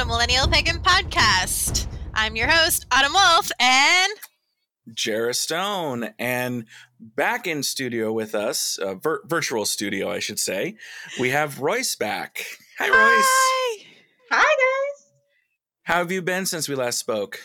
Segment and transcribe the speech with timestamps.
[0.00, 1.86] Welcome to Millennial Pagan Podcast.
[2.14, 4.10] I'm your host, Autumn Wolf, and
[4.94, 6.14] Jara Stone.
[6.18, 6.64] And
[6.98, 10.76] back in studio with us, uh, vir- virtual studio, I should say,
[11.18, 12.46] we have Royce back.
[12.78, 12.96] Hi, Royce.
[12.96, 13.86] Hi.
[14.30, 15.06] Hi, guys.
[15.82, 17.38] How have you been since we last spoke?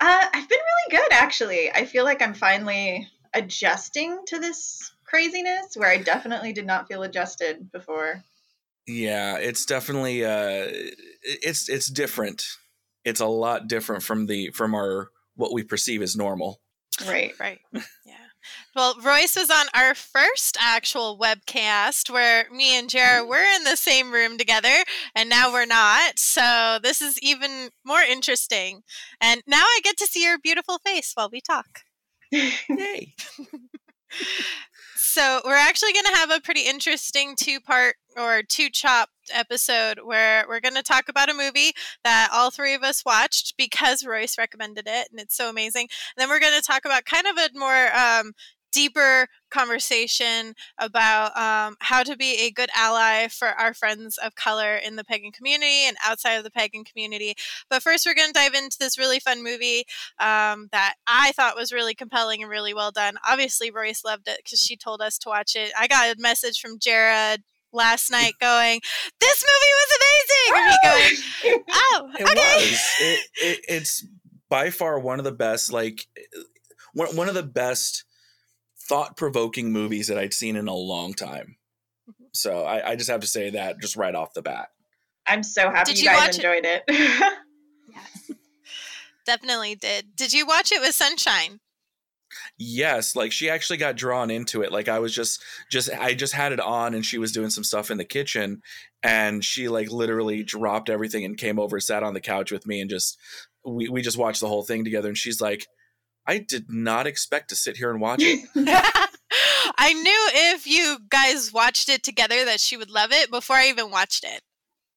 [0.00, 1.70] Uh, I've been really good, actually.
[1.70, 7.02] I feel like I'm finally adjusting to this craziness where I definitely did not feel
[7.02, 8.24] adjusted before.
[8.86, 10.68] Yeah, it's definitely uh
[11.22, 12.44] it's it's different.
[13.04, 16.60] It's a lot different from the from our what we perceive as normal.
[17.06, 17.32] Right.
[17.38, 17.60] Right.
[17.72, 17.82] Yeah.
[18.76, 23.76] Well, Royce was on our first actual webcast where me and Jara were in the
[23.76, 26.18] same room together, and now we're not.
[26.18, 28.82] So this is even more interesting.
[29.20, 31.66] And now I get to see your beautiful face while we talk.
[32.30, 33.14] Yay.
[35.16, 40.00] So we're actually going to have a pretty interesting two part or two chopped episode
[40.04, 41.72] where we're going to talk about a movie
[42.04, 45.88] that all three of us watched because Royce recommended it and it's so amazing.
[46.14, 48.34] And then we're going to talk about kind of a more um,
[48.76, 54.76] deeper conversation about um, how to be a good ally for our friends of color
[54.76, 57.34] in the pagan community and outside of the pagan community.
[57.70, 59.86] But first, we're going to dive into this really fun movie
[60.18, 63.14] um, that I thought was really compelling and really well done.
[63.26, 65.72] Obviously, Royce loved it because she told us to watch it.
[65.78, 68.80] I got a message from Jared last night going,
[69.20, 72.94] "This movie was amazing," and me going, "Oh, It okay." was.
[73.00, 74.06] It, it, it's
[74.50, 76.06] by far one of the best, like
[76.92, 78.04] one, one of the best
[78.88, 81.56] thought provoking movies that I'd seen in a long time.
[82.08, 82.24] Mm-hmm.
[82.32, 84.68] So I, I just have to say that just right off the bat.
[85.26, 86.44] I'm so happy Did you you guys watch it?
[86.44, 87.32] enjoyed it.
[87.88, 88.30] Yes.
[89.24, 90.14] Definitely did.
[90.14, 91.60] Did you watch it with Sunshine?
[92.58, 94.72] Yes, like she actually got drawn into it.
[94.72, 97.64] Like I was just just I just had it on and she was doing some
[97.64, 98.62] stuff in the kitchen
[99.02, 102.80] and she like literally dropped everything and came over, sat on the couch with me
[102.80, 103.18] and just
[103.64, 105.66] we, we just watched the whole thing together and she's like,
[106.26, 108.40] I did not expect to sit here and watch it.
[109.78, 113.68] I knew if you guys watched it together that she would love it before I
[113.68, 114.42] even watched it.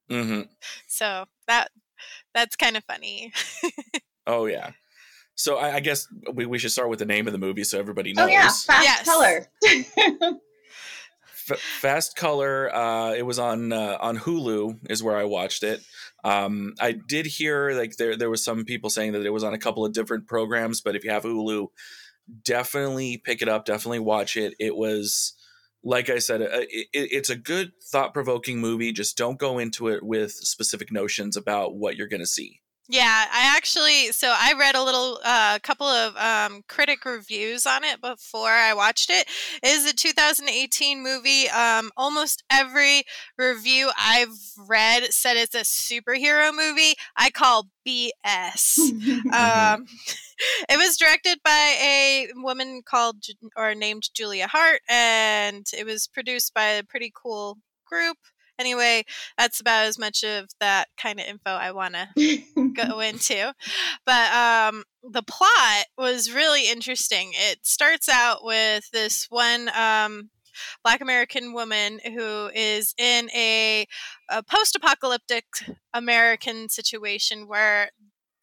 [0.09, 0.41] hmm
[0.87, 1.69] So that
[2.33, 3.33] that's kind of funny.
[4.27, 4.71] Oh yeah.
[5.33, 7.79] So I, I guess we, we should start with the name of the movie so
[7.79, 8.25] everybody knows.
[8.25, 8.49] oh, yeah.
[8.49, 9.05] Fast Yes.
[9.05, 9.47] color.
[11.57, 12.73] Fast Color.
[12.75, 15.81] Uh, it was on uh, on Hulu is where I watched it.
[16.23, 19.53] Um, I did hear like there there was some people saying that it was on
[19.53, 21.67] a couple of different programs, but if you have Hulu,
[22.43, 23.65] definitely pick it up.
[23.65, 24.53] Definitely watch it.
[24.59, 25.33] It was
[25.83, 28.91] like I said, uh, it, it- it's a good thought provoking movie.
[28.91, 32.59] Just don't go into it with specific notions about what you're going to see.
[32.91, 37.83] Yeah, I actually so I read a little a couple of um, critic reviews on
[37.83, 39.27] it before I watched it.
[39.61, 41.47] It is a 2018 movie.
[41.49, 43.03] Um, almost every
[43.37, 44.35] review I've
[44.67, 46.95] read said it's a superhero movie.
[47.15, 48.79] I call BS.
[49.31, 49.85] Um,
[50.69, 53.17] it was directed by a woman called
[53.55, 58.17] or named Julia Hart, and it was produced by a pretty cool group.
[58.59, 59.05] Anyway,
[59.37, 62.43] that's about as much of that kind of info I want to
[62.75, 63.53] go into.
[64.05, 67.31] But um, the plot was really interesting.
[67.33, 70.29] It starts out with this one um,
[70.83, 73.85] Black American woman who is in a,
[74.29, 75.45] a post apocalyptic
[75.93, 77.91] American situation where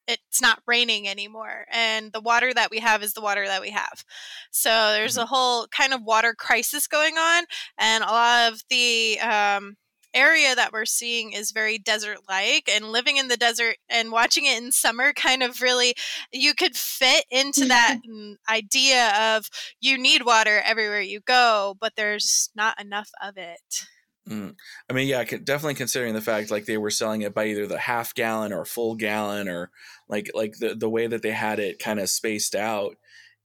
[0.09, 3.71] it's not raining anymore and the water that we have is the water that we
[3.71, 4.05] have
[4.53, 7.45] so there's a whole kind of water crisis going on
[7.79, 9.77] and a lot of the um,
[10.17, 14.47] area that we're seeing is very desert like and living in the desert and watching
[14.47, 15.95] it in summer kind of really
[16.33, 17.99] you could fit into that
[18.49, 19.49] idea of
[19.81, 23.87] you need water everywhere you go but there's not enough of it
[24.29, 24.57] Mm.
[24.91, 27.79] I mean, yeah, definitely considering the fact like they were selling it by either the
[27.79, 29.71] half gallon or full gallon or
[30.09, 32.97] like like the the way that they had it kind of spaced out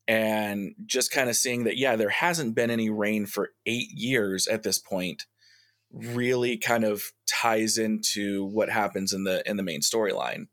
[0.08, 4.48] and just kind of seeing that yeah, there hasn't been any rain for 8 years
[4.48, 5.28] at this point
[5.94, 10.48] really kind of ties into what happens in the in the main storyline.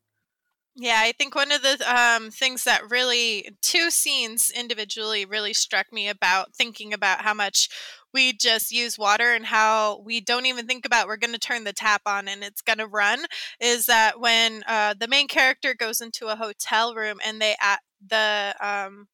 [0.81, 5.93] Yeah, I think one of the um, things that really, two scenes individually really struck
[5.93, 7.69] me about thinking about how much
[8.15, 11.65] we just use water and how we don't even think about we're going to turn
[11.65, 13.25] the tap on and it's going to run
[13.61, 17.81] is that when uh, the main character goes into a hotel room and they at
[18.07, 19.09] the um,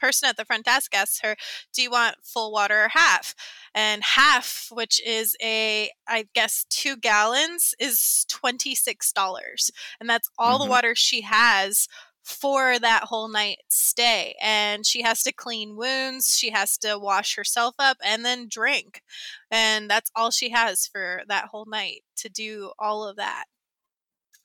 [0.00, 1.36] person at the front desk asks her,
[1.72, 3.34] "Do you want full water or half?"
[3.74, 9.70] And half, which is a I guess two gallons, is twenty six dollars,
[10.00, 10.64] and that's all Mhm.
[10.64, 11.88] the water she has
[12.22, 14.36] for that whole night stay.
[14.40, 19.02] And she has to clean wounds, she has to wash herself up, and then drink,
[19.50, 23.46] and that's all she has for that whole night to do all of that.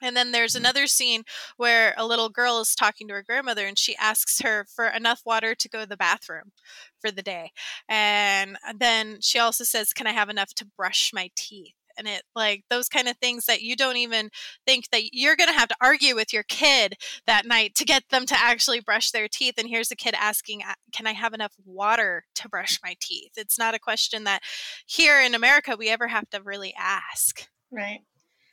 [0.05, 0.55] And then there's Mhm.
[0.55, 1.23] another scene
[1.57, 5.21] where a little girl is talking to her grandmother and she asks her for enough
[5.25, 6.51] water to go to the bathroom
[6.99, 7.51] for the day.
[7.89, 11.73] And then she also says, Can I have enough to brush my teeth?
[11.97, 14.29] And it like those kind of things that you don't even
[14.67, 18.03] think that you're going to have to argue with your kid that night to get
[18.09, 19.55] them to actually brush their teeth.
[19.57, 23.31] And here's a kid asking, "Uh, Can I have enough water to brush my teeth?
[23.37, 24.43] It's not a question that
[24.85, 27.47] here in America we ever have to really ask.
[27.71, 28.03] Right.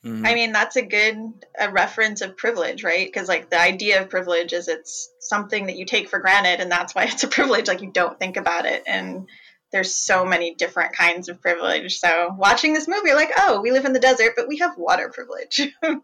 [0.04, 0.26] Mhm.
[0.26, 1.16] I mean, that's a good
[1.58, 3.06] a reference of privilege, right?
[3.06, 6.70] Because like the idea of privilege is it's something that you take for granted, and
[6.70, 7.68] that's why it's a privilege.
[7.68, 9.28] Like you don't think about it, and
[9.70, 11.98] there's so many different kinds of privilege.
[11.98, 14.76] So watching this movie, you're like, oh, we live in the desert, but we have
[14.76, 15.60] water privilege.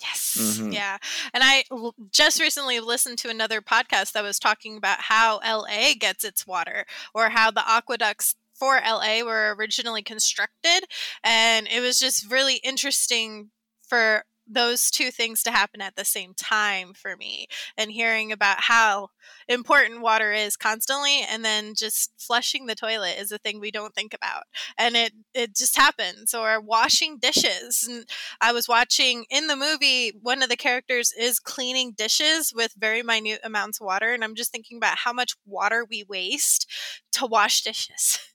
[0.00, 0.36] Yes.
[0.58, 0.72] Mhm.
[0.74, 0.98] Yeah.
[1.32, 5.94] And I l- just recently listened to another podcast that was talking about how LA
[5.96, 10.84] gets its water or how the aqueducts for LA were originally constructed.
[11.24, 13.50] And it was just really interesting
[13.88, 18.60] for those two things to happen at the same time for me and hearing about
[18.60, 19.08] how
[19.48, 23.94] important water is constantly and then just flushing the toilet is a thing we don't
[23.94, 24.42] think about
[24.76, 28.04] and it it just happens or washing dishes and
[28.40, 33.02] I was watching in the movie, one of the characters is cleaning dishes with very
[33.02, 34.12] minute amounts of water.
[34.12, 36.68] And I'm just thinking about how much water we waste
[37.12, 38.18] to wash dishes.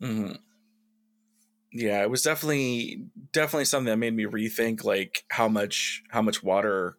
[0.00, 0.38] Mhm.
[1.72, 6.42] Yeah, it was definitely definitely something that made me rethink like how much how much
[6.42, 6.96] water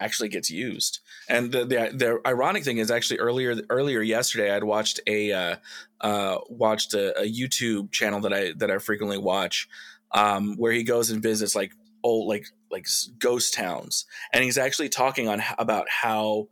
[0.00, 1.00] actually gets used.
[1.28, 5.56] And the the, the ironic thing is actually earlier earlier yesterday I'd watched a uh,
[6.02, 9.68] uh, watched a, a YouTube channel that I that I frequently watch
[10.12, 11.72] um, where he goes and visits like
[12.02, 12.86] old like like
[13.18, 16.48] ghost towns and he's actually talking on about how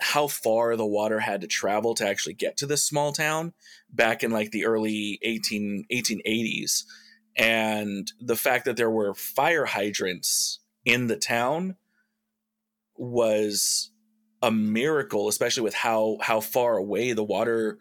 [0.00, 3.52] how far the water had to travel to actually get to this small town
[3.90, 6.82] back in like the early 18 1880s
[7.36, 11.76] and the fact that there were fire hydrants in the town
[12.96, 13.90] was
[14.42, 17.78] a miracle especially with how how far away the water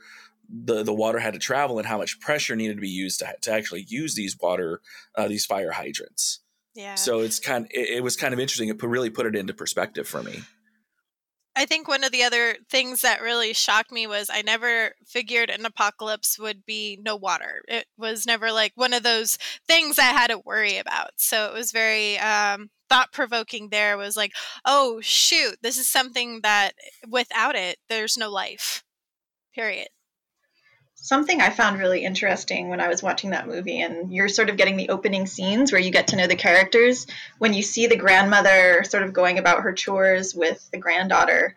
[0.50, 3.34] the the water had to travel and how much pressure needed to be used to,
[3.42, 4.82] to actually use these water
[5.16, 6.40] uh, these fire hydrants.
[6.76, 6.96] Yeah.
[6.96, 8.70] so it's kind it, it was kind of interesting.
[8.70, 10.42] It put, really put it into perspective for me
[11.56, 15.52] I think one of the other things that really shocked me was I never figured
[15.52, 17.62] an apocalypse would be no water.
[17.68, 21.12] It was never like one of those things I had to worry about.
[21.18, 23.70] So it was very um, thought provoking.
[23.70, 24.34] There was like,
[24.66, 26.72] oh shoot, this is something that
[27.08, 28.84] without it, there's no life.
[29.54, 29.90] Period.
[30.96, 34.58] Something I found really interesting when I was watching that movie, and you're sort of
[34.58, 37.08] getting the opening scenes where you get to know the characters.
[37.40, 41.56] When you see the grandmother sort of going about her chores with the granddaughter,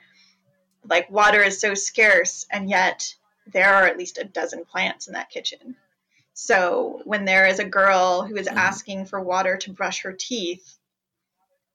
[0.88, 3.14] like water is so scarce, and yet
[3.46, 5.76] there are at least a dozen plants in that kitchen.
[6.34, 8.56] So when there is a girl who is Mhm.
[8.56, 10.76] asking for water to brush her teeth,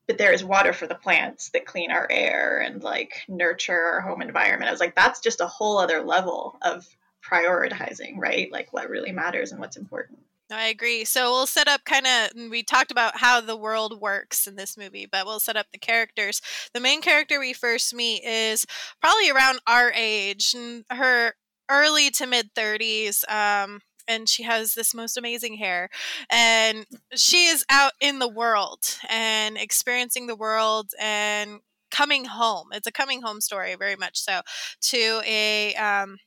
[0.08, 4.02] but there is water for the plants that clean our air and like nurture our
[4.02, 4.68] home environment.
[4.68, 6.86] I was like, that's just a whole other level of
[7.30, 8.52] prioritizing, right?
[8.52, 10.20] Like what really matters and what's important.
[10.52, 11.06] I agree.
[11.06, 14.78] So we'll set up kind of, we talked about how the world works in this
[14.78, 16.42] movie, but we'll set up the characters.
[16.74, 18.66] The main character we first meet is
[19.02, 21.36] probably around our age, and her
[21.70, 23.30] early to mid 30s.
[23.32, 25.90] Um, and she has this most amazing hair.
[26.30, 31.60] And she is out in the world and experiencing the world and
[31.92, 32.70] coming home.
[32.74, 34.42] It's a coming home story, very much so,
[34.82, 36.18] to a um,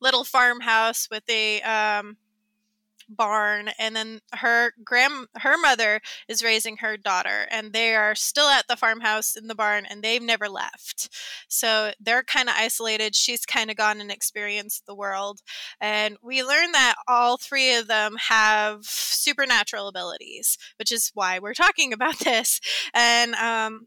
[0.00, 2.16] little farmhouse with a um,
[3.08, 8.48] barn and then her grand her mother is raising her daughter and they are still
[8.48, 11.08] at the farmhouse in the barn and they've never left.
[11.48, 15.40] So they're kind of isolated she's kind of gone and experienced the world
[15.80, 21.54] and we learn that all three of them have supernatural abilities which is why we're
[21.54, 22.60] talking about this
[22.92, 23.86] and um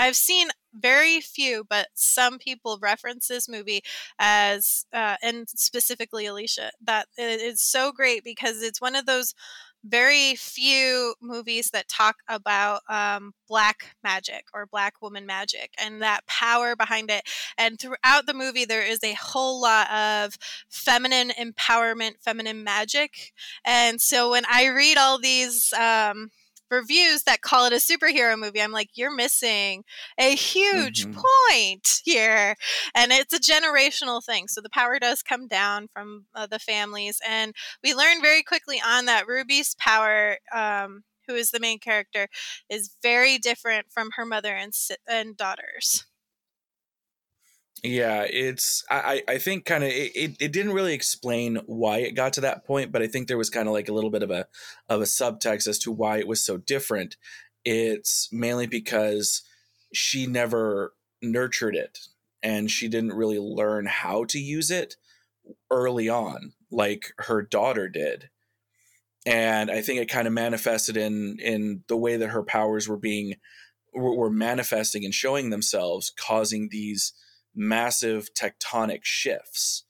[0.00, 3.82] I've seen very few, but some people reference this movie
[4.18, 9.34] as, uh, and specifically Alicia, that it is so great because it's one of those
[9.84, 16.26] very few movies that talk about um, black magic or black woman magic and that
[16.26, 17.22] power behind it.
[17.56, 20.36] And throughout the movie, there is a whole lot of
[20.68, 23.32] feminine empowerment, feminine magic.
[23.64, 26.30] And so when I read all these, um,
[26.70, 29.84] reviews that call it a superhero movie i'm like you're missing
[30.18, 31.12] a huge Mhm.
[31.12, 32.54] point here
[32.94, 37.20] and it's a generational thing so the power does come down from uh, the families
[37.28, 42.26] and we learn very quickly on that ruby's power um, who is the main character
[42.68, 46.04] is very different from her mother and, si- and daughters
[47.82, 52.12] Yeah, it's I I think kind of it, it it didn't really explain why it
[52.12, 54.22] got to that point, but I think there was kind of like a little bit
[54.22, 54.46] of a
[54.88, 57.16] of a subtext as to why it was so different.
[57.64, 59.42] it's mainly because
[59.94, 62.00] she never nurtured it
[62.42, 64.96] and she didn't really learn how to use it
[65.70, 68.30] early on like her daughter did
[69.26, 72.96] and i think it kind of manifested in in the way that her powers were
[72.96, 73.34] being
[73.94, 77.12] were, were manifesting and showing themselves causing these
[77.54, 79.84] massive tectonic shifts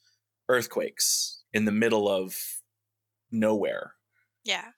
[0.48, 2.36] earthquakes in the middle of
[3.30, 3.94] nowhere
[4.44, 4.70] Yeah.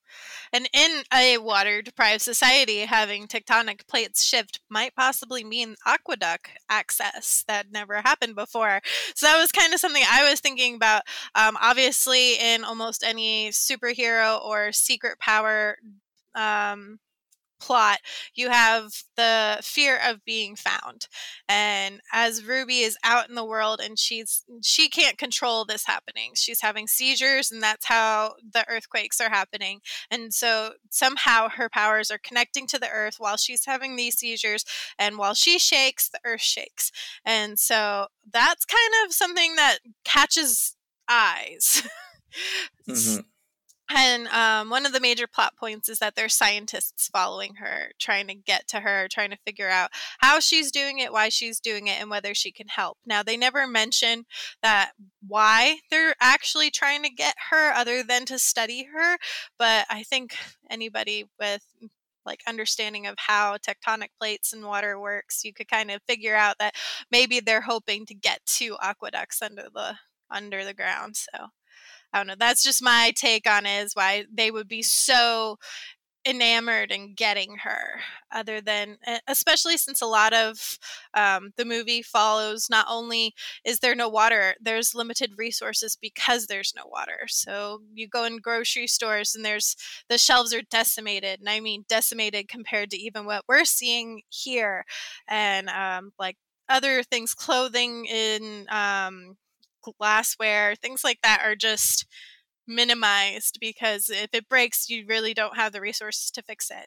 [0.52, 7.44] And in a water deprived society, having tectonic plates shift might possibly mean aqueduct access
[7.46, 8.80] that never happened before.
[9.14, 11.02] So that was kind of something I was thinking about.
[11.34, 15.78] Um, obviously, in almost any superhero or secret power
[16.34, 16.98] um,
[17.62, 17.99] plot,
[18.35, 21.07] you have the fear of being found.
[21.49, 26.33] And as Ruby is out in the world and she's she can't control this happening.
[26.35, 29.81] She's having seizures and that's how the earthquakes are happening.
[30.11, 34.64] And so somehow her powers are connecting to the earth while she's having these seizures
[34.99, 36.90] and while she shakes, the earth shakes.
[37.25, 40.76] And so that's kind of something that catches
[41.09, 41.87] eyes.
[42.87, 43.23] Mhm.
[43.94, 48.26] And um, one of the major plot points is that there's scientists following her, trying
[48.28, 51.87] to get to her, trying to figure out how she's doing it, why she's doing
[51.88, 52.99] it, and whether she can help.
[53.04, 54.25] Now, they never mention
[54.62, 54.92] that
[55.26, 59.18] why they're actually trying to get her, other than to study her.
[59.58, 60.37] But I think
[60.70, 61.64] anybody with
[62.25, 66.56] like understanding of how tectonic plates and water works, you could kind of figure out
[66.58, 66.75] that
[67.11, 69.96] maybe they're hoping to get to aqueducts under the
[70.30, 71.16] under the ground.
[71.16, 71.49] So
[72.12, 72.35] I don't know.
[72.38, 75.59] That's just my take on is why they would be so
[76.26, 78.00] enamored in getting her
[78.33, 80.78] other than especially since a lot of
[81.14, 86.75] um, the movie follows not only is there no water there's limited resources because there's
[86.76, 89.76] no water so you go in grocery stores and there's
[90.09, 94.85] the shelves are decimated and i mean decimated compared to even what we're seeing here
[95.28, 96.37] and um, like
[96.69, 99.37] other things clothing in um,
[99.82, 102.06] glassware, things like that are just
[102.66, 106.86] minimized because if it breaks, you really don't have the resources to fix it.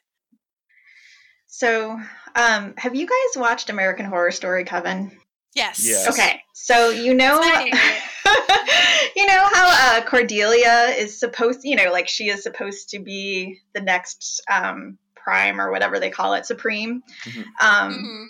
[1.48, 1.98] So,
[2.34, 5.10] um, have you guys watched American Horror Story, Coven?
[5.54, 5.80] Yes.
[5.82, 6.08] Yes.
[6.08, 7.40] Okay, so you know,
[9.16, 13.58] you know how uh, Cordelia is supposed, you know, like she is supposed to be
[13.74, 17.02] the next um, Prime or whatever they call it, Supreme.
[17.24, 17.44] Mhm.
[17.60, 18.26] Um, Mhm.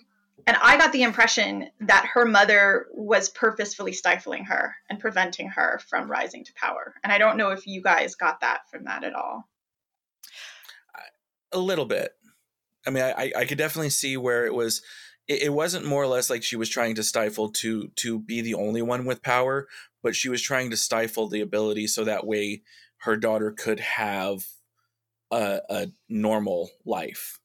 [0.46, 5.80] And I got the impression that her mother was purposefully stifling her and preventing her
[5.88, 6.94] from rising to power.
[7.02, 9.48] And I don't know if you guys got that from that at all.
[11.52, 12.12] a little bit
[12.86, 14.82] i mean i i could definitely see where it was
[15.28, 18.40] it, it wasn't more or less like she was trying to stifle to to be
[18.40, 19.68] the only one with power
[20.02, 22.62] but she was trying to stifle the ability so that way
[22.98, 24.46] her daughter could have
[25.30, 27.38] a, a normal life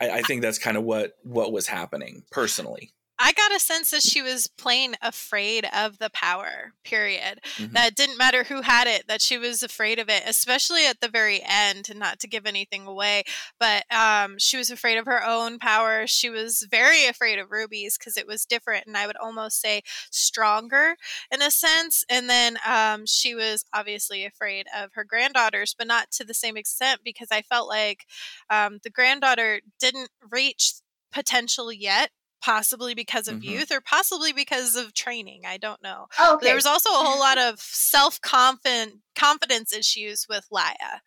[0.00, 3.90] I, I think that's kind of what what was happening personally I got a sense
[3.90, 7.40] that she was plain afraid of the power, period.
[7.56, 7.72] Mhm.
[7.72, 11.08] That didn't matter who had it, that she was afraid of it, especially at the
[11.08, 13.24] very end, and not to give anything away.
[13.58, 16.06] But um, she was afraid of her own power.
[16.06, 19.82] She was very afraid of Ruby's because it was different, and I would almost say
[20.10, 20.96] stronger
[21.32, 22.04] in a sense.
[22.08, 26.56] And then um, she was obviously afraid of her granddaughters, but not to the same
[26.56, 28.06] extent because I felt like
[28.50, 30.74] um, the granddaughter didn't reach
[31.10, 33.44] potential yet possibly because of Mhm.
[33.44, 36.46] youth or possibly because of training i don't know Oh, okay.
[36.46, 41.00] there was also a whole lot of self-confident confidence issues with Lila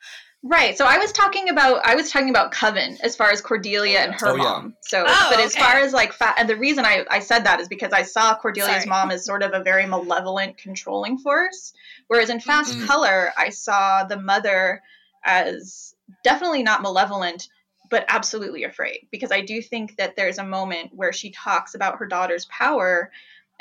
[0.43, 0.75] Right.
[0.75, 4.11] So I was talking about I was talking about Coven as far as Cordelia and
[4.15, 4.43] her Oh, yeah.
[4.43, 4.75] mom.
[4.81, 7.59] So, Oh, but as far as like fa- and the reason I I said that
[7.59, 8.85] is because I saw Cordelia's Sorry.
[8.87, 11.73] mom as sort of a very malevolent, controlling force,
[12.07, 12.87] whereas in Fast Mhm.
[12.87, 14.81] Color I saw the mother
[15.23, 17.47] as definitely not malevolent,
[17.91, 21.99] but absolutely afraid because I do think that there's a moment where she talks about
[21.99, 23.11] her daughter's power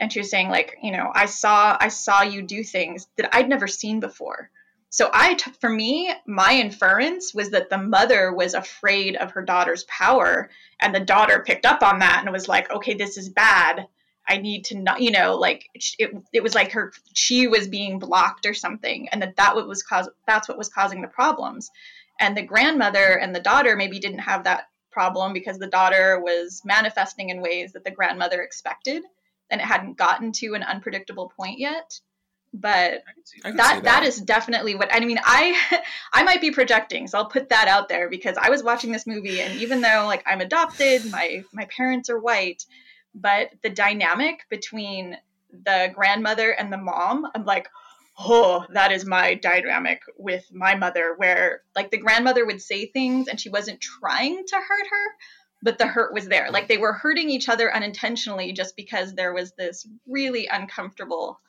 [0.01, 3.49] and she's saying like you know i saw i saw you do things that i'd
[3.49, 4.51] never seen before.
[4.89, 9.43] So i t- for me my inference was that the mother was afraid of her
[9.43, 13.29] daughter's power and the daughter picked up on that and was like okay this is
[13.29, 13.87] bad.
[14.29, 15.69] I need to not you know like
[15.99, 19.67] it, it was like her she was being blocked or something and that that what
[19.69, 21.71] was cause that's what was causing the problems
[22.21, 26.63] and the grandmother and the daughter maybe didn't have that problem because the daughter was
[26.65, 29.03] manifesting in ways that the grandmother expected
[29.51, 32.01] and it hadn't gotten to an unpredictable point yet
[32.53, 35.21] but I can see that that is definitely what I mean.
[35.23, 35.81] I
[36.13, 39.07] I might be projecting, so I'll put that out there because I was watching this
[39.07, 42.65] movie, and even though like I'm adopted, my my parents are white,
[43.15, 45.17] but the dynamic between
[45.53, 47.69] the grandmother and the mom, I'm like,
[48.23, 53.29] oh, that is my dynamic with my mother, where like the grandmother would say things
[53.29, 55.07] and she wasn't trying to hurt her,
[55.63, 56.51] but the hurt was there.
[56.51, 61.41] Like they were hurting each other unintentionally just because there was this really uncomfortable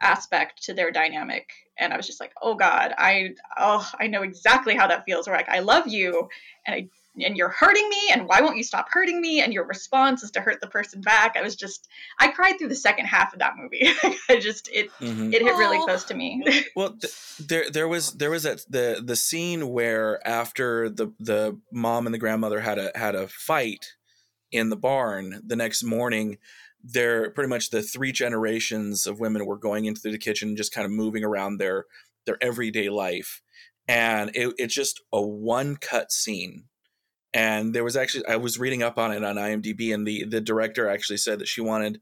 [0.00, 1.50] aspect to their dynamic.
[1.78, 5.26] And I was just like, oh God, I oh I know exactly how that feels.
[5.26, 6.28] Where like I love you
[6.66, 6.88] and I
[7.22, 9.40] and you're hurting me and why won't you stop hurting me?
[9.40, 11.36] And your response is to hurt the person back.
[11.36, 13.88] I was just i cried through the second half of that movie.
[14.28, 15.32] I just it mm-hmm.
[15.32, 16.44] it hit really close to me.
[16.76, 21.58] Well th- there there was there was that the the scene where after the the
[21.72, 23.92] mom and the grandmother had a had a fight
[24.50, 26.38] in the barn the next morning
[26.82, 30.84] they're pretty much the three generations of women were going into the kitchen just kind
[30.84, 31.86] of moving around their
[32.26, 33.40] their everyday life.
[33.86, 36.64] And it, it's just a one cut scene
[37.34, 40.40] and there was actually I was reading up on it on IMDb, and the the
[40.40, 42.00] director actually said that she wanted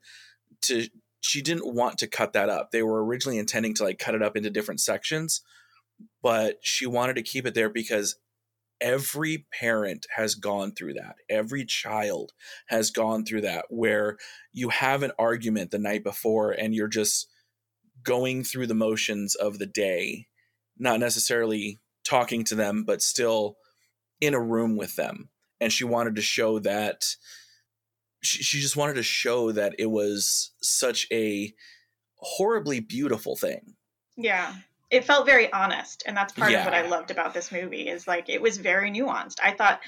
[0.62, 0.89] to
[1.23, 2.71] she didn't want to cut that up.
[2.71, 5.41] They were originally intending to like cut it up into different sections,
[6.23, 8.17] but she wanted to keep it there because
[8.81, 11.15] every parent has gone through that.
[11.31, 12.33] Every child
[12.67, 14.19] has gone through that where
[14.53, 17.29] you have an argument the night before and you're just
[18.03, 20.27] going through the motions of the day,
[20.77, 23.57] not necessarily talking to them, but still
[24.23, 25.29] in a room with them
[25.61, 27.17] and she wanted to show that
[28.23, 31.52] she, she just wanted to show that it was such a
[32.14, 33.75] horribly beautiful thing.
[34.17, 34.55] Yeah.
[34.93, 36.61] It felt very honest and that's part yeah.
[36.61, 39.41] of what i loved about this movie is like it was very nuanced.
[39.43, 39.81] I thought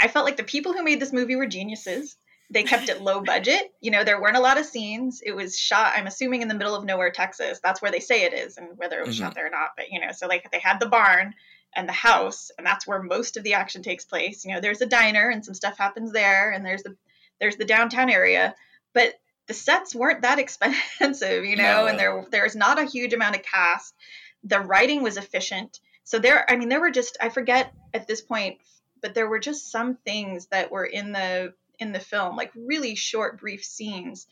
[0.00, 2.16] i felt like the people who made this movie were geniuses.
[2.50, 3.70] They kept it low budget.
[3.80, 5.20] You know there weren't a lot of scenes.
[5.24, 7.60] It was shot i'm assuming in the middle of nowhere texas.
[7.62, 9.26] That's where they say it is and whether it was mm-hmm.
[9.26, 11.34] shot there or not but you know so like they had the barn
[11.78, 14.44] and the house and that's where most of the action takes place.
[14.44, 16.96] You know there's a diner and some stuff happens there and there's the
[17.40, 18.54] there's the downtown area
[18.92, 19.14] but
[19.46, 21.86] the sets weren't that expensive you know no.
[21.86, 23.94] and there there's not a huge amount of cast.
[24.42, 25.78] The writing was efficient.
[26.02, 28.58] So there i mean there were just i forget at this point
[29.00, 32.96] but there were just some things that were in the in the film like really
[32.96, 34.26] short brief scenes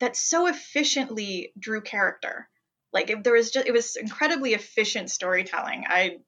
[0.00, 2.48] that so efficiently drew character.
[2.92, 5.84] Like if there was just it was incredibly efficient storytelling.
[5.88, 6.18] I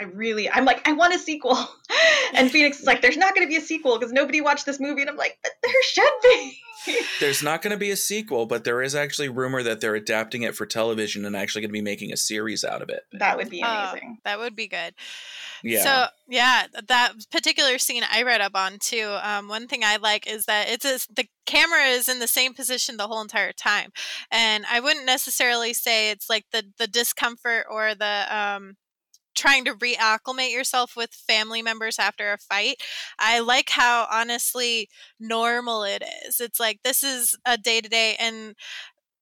[0.00, 1.56] I really, I'm like, I want a sequel.
[2.36, 4.80] And Phoenix is like, there's not going to be a sequel because nobody watched this
[4.80, 5.02] movie.
[5.02, 6.58] And I'm like, but there should be.
[7.20, 10.42] there's not going to be a sequel, but there is actually rumor that they're adapting
[10.42, 13.02] it for television and actually going to be making a series out of it.
[13.12, 14.18] That would be oh, amazing.
[14.24, 14.94] that would be good.
[15.62, 15.82] Yeah.
[15.82, 19.16] So yeah, that particular scene I read up on too.
[19.22, 22.52] Um, one thing I like is that it's a, the camera is in the same
[22.52, 23.90] position the whole entire time,
[24.30, 28.76] and I wouldn't necessarily say it's like the the discomfort or the um
[29.34, 32.76] trying to reacclimate yourself with family members after a fight.
[33.18, 34.88] I like how honestly
[35.20, 36.40] normal it is.
[36.40, 38.54] It's like this is a day to day and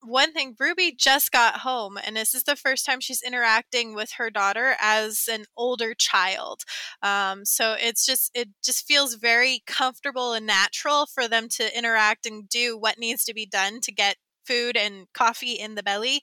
[0.05, 4.13] one thing ruby just got home and this is the first time she's interacting with
[4.19, 6.63] her daughter as an older child
[7.03, 12.27] um, so it's just it just feels very comfortable and natural for them to interact
[12.27, 16.21] and do what needs to be done to get food and coffee in the belly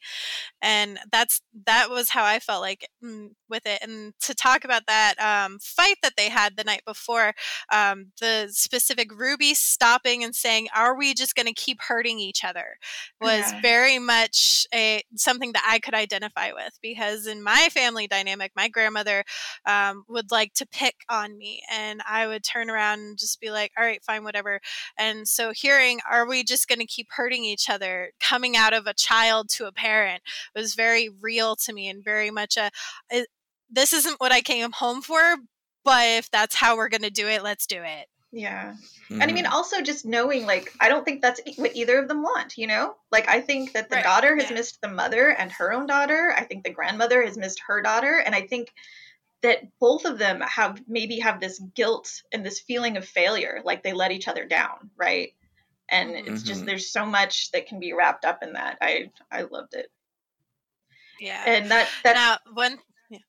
[0.62, 4.84] and that's that was how i felt like mm, with it and to talk about
[4.88, 7.34] that um, fight that they had the night before
[7.74, 12.44] um, the specific ruby stopping and saying are we just going to keep hurting each
[12.44, 12.78] other
[13.22, 13.62] was yeah.
[13.62, 18.68] very much a something that i could identify with because in my family dynamic my
[18.68, 19.24] grandmother
[19.66, 23.50] um, would like to pick on me and i would turn around and just be
[23.50, 24.60] like all right fine whatever
[24.98, 28.88] and so hearing are we just going to keep hurting each other coming out of
[28.88, 30.22] a child to a parent
[30.56, 32.72] was very real to me and very much a
[33.70, 35.38] this isn't what I came home for,
[35.84, 38.08] but if that's how we're going to do it, let's do it.
[38.32, 38.74] Yeah.
[39.06, 39.22] Mm-hmm.
[39.22, 39.54] And I mean, mm-hmm.
[39.54, 42.96] also just knowing, like, I don't think that's what either of them want, you know?
[43.12, 44.04] Like, I think that the right.
[44.04, 44.56] daughter has yeah.
[44.56, 46.34] missed the mother and her own daughter.
[46.36, 48.22] I think the grandmother has missed her daughter.
[48.24, 48.72] And I think
[49.42, 53.84] that both of them have maybe have this guilt and this feeling of failure, like
[53.84, 55.34] they let each other down, right?
[55.92, 56.46] And it's mm-hmm.
[56.46, 59.92] just there's so much that can be wrapped up in that i i loved it
[61.20, 62.78] yeah and that that now one
[63.10, 63.20] yeah.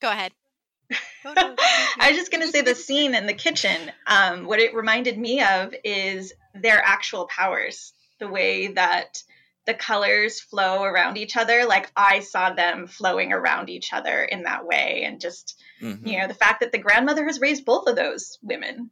[0.00, 0.32] go ahead
[1.24, 3.92] I was just going to say the scene in the kitchen.
[4.06, 9.22] Um, what it reminded me of is their actual powers, the way that
[9.66, 11.64] the colors flow around each other.
[11.64, 15.04] Like I saw them flowing around each other in that way.
[15.04, 16.06] And just, mm-hmm.
[16.06, 18.90] you know, the fact that the grandmother has raised both of those women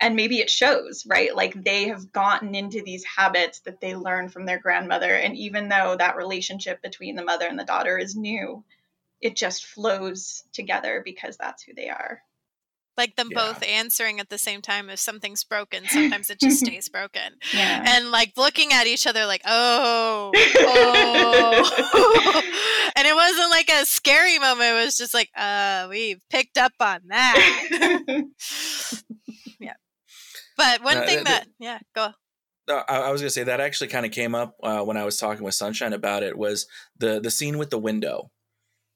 [0.00, 1.34] and maybe it shows right?
[1.34, 5.68] Like they have gotten into these habits that they learned from their grandmother and even
[5.68, 8.62] though that relationship between the mother and the daughter is new
[9.20, 12.22] it just flows together because that's who they are.
[12.96, 13.46] Like them Yeah.
[13.52, 17.34] both answering at the same time if something's broken sometimes it just stays broken.
[17.52, 17.84] Yeah.
[17.96, 22.42] and like looking at each other like oh oh.
[22.96, 26.72] And it wasn't like a scary moment it was just like uh we've picked up
[26.80, 27.66] on that.
[28.08, 28.20] yeah
[30.58, 32.12] but one Uh, thing that yeah go
[32.68, 35.16] I, I was gonna say that actually kind of came up uh, when I was
[35.16, 36.36] talking with Sunshine about it.
[36.36, 36.66] Was
[36.98, 38.30] the the scene with the window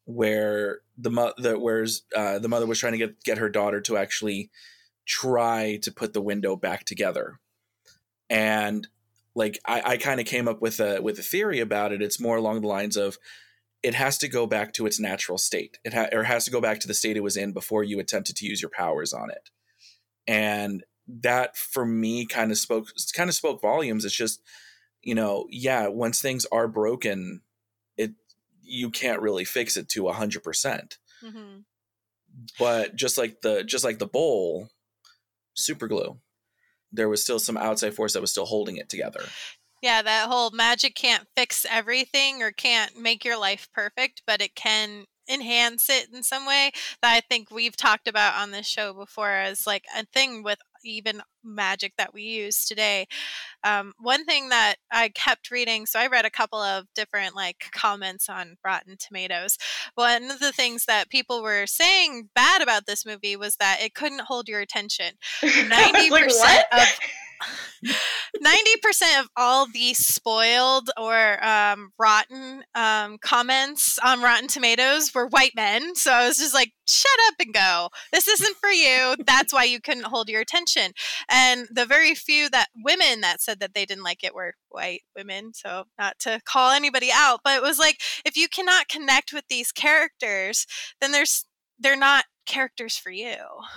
[0.04, 3.80] where the mo- the where's uh, the mother was trying to get get her daughter
[3.82, 4.50] to actually
[5.06, 7.40] try to put the window back together,
[8.28, 8.88] and
[9.34, 12.02] like I, I kind of came up with a with a theory about it.
[12.02, 13.16] It's more along the lines of
[13.82, 15.78] it has to go back to its natural state.
[15.84, 17.98] It ha- or has to go back to the state it was in before you
[17.98, 19.50] attempted to use your powers on it,
[20.26, 20.84] and
[21.20, 24.04] that for me kind of spoke kind of spoke volumes.
[24.04, 24.42] It's just
[25.02, 27.40] you know yeah once things are broken
[27.96, 28.12] it
[28.62, 31.58] you can't really fix it to 100% hmm
[32.58, 34.70] but just like the just like the bowl
[35.54, 36.18] super glue.
[36.90, 39.24] There was still some outside force that was still holding it together.
[39.82, 44.54] Yeah, that whole magic can't fix everything or can't make your life perfect, but it
[44.54, 48.92] can enhance it in some way that I think we've talked about on this show
[48.92, 53.06] before as like a thing with even magic that we use today.
[53.64, 57.64] Um, one thing that I kept reading, so I read a couple of different like
[57.72, 59.58] comments on Rotten Tomatoes.
[59.94, 63.94] One of the things that people were saying bad about this movie was that it
[63.94, 65.14] couldn't hold your attention.
[65.42, 66.66] I was like, 90% what?
[66.72, 66.98] of
[67.84, 75.52] 90% of all the spoiled or um, rotten um, comments on Rotten Tomatoes were white
[75.54, 75.94] men.
[75.94, 77.88] So I was just like, shut up and go.
[78.12, 79.16] This isn't for you.
[79.26, 80.92] That's why you couldn't hold your attention.
[81.30, 85.02] And the very few that women that said that they didn't like it were white
[85.16, 85.52] women.
[85.54, 89.44] So not to call anybody out, but it was like, if you cannot connect with
[89.48, 90.66] these characters,
[91.00, 91.44] then there's,
[91.78, 93.36] they're not characters for you.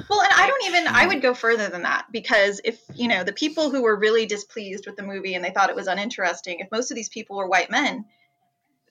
[0.09, 0.87] Well, and I don't even.
[0.87, 4.25] I would go further than that because if, you know, the people who were really
[4.25, 7.37] displeased with the movie and they thought it was uninteresting, if most of these people
[7.37, 8.05] were white men,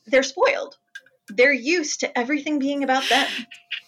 [0.07, 0.77] they're spoiled.
[1.29, 3.27] They're used to everything being about them.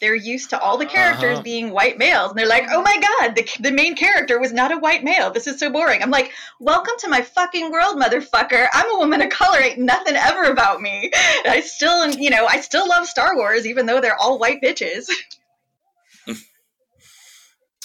[0.01, 1.43] They're used to all the characters Uh-huh.
[1.43, 2.31] being white males.
[2.31, 5.31] And they're like, oh my God, the, the main character was not a white male.
[5.31, 6.03] This is so boring.
[6.03, 8.69] I'm like, welcome to my fucking world, motherfucker.
[8.73, 9.59] I'm a woman of color.
[9.61, 11.11] Ain't nothing ever about me.
[11.47, 15.07] I still, you know, I still love Star Wars, even though they're all white bitches.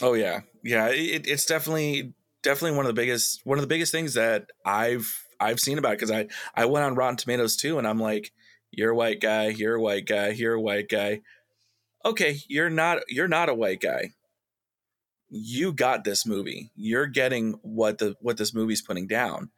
[0.01, 0.41] oh yeah.
[0.63, 4.47] Yeah it, it's definitely definitely one of the biggest one of the biggest things that
[4.65, 7.99] i've i've seen about it because i i went on rotten tomatoes too and i'm
[7.99, 8.31] like
[8.71, 11.21] you're a white guy you're a white guy you're a white guy.
[12.03, 14.11] Okay you're not you're not a white guy.
[15.29, 16.71] You got this movie.
[16.75, 19.51] You're getting what the what this movie's putting down.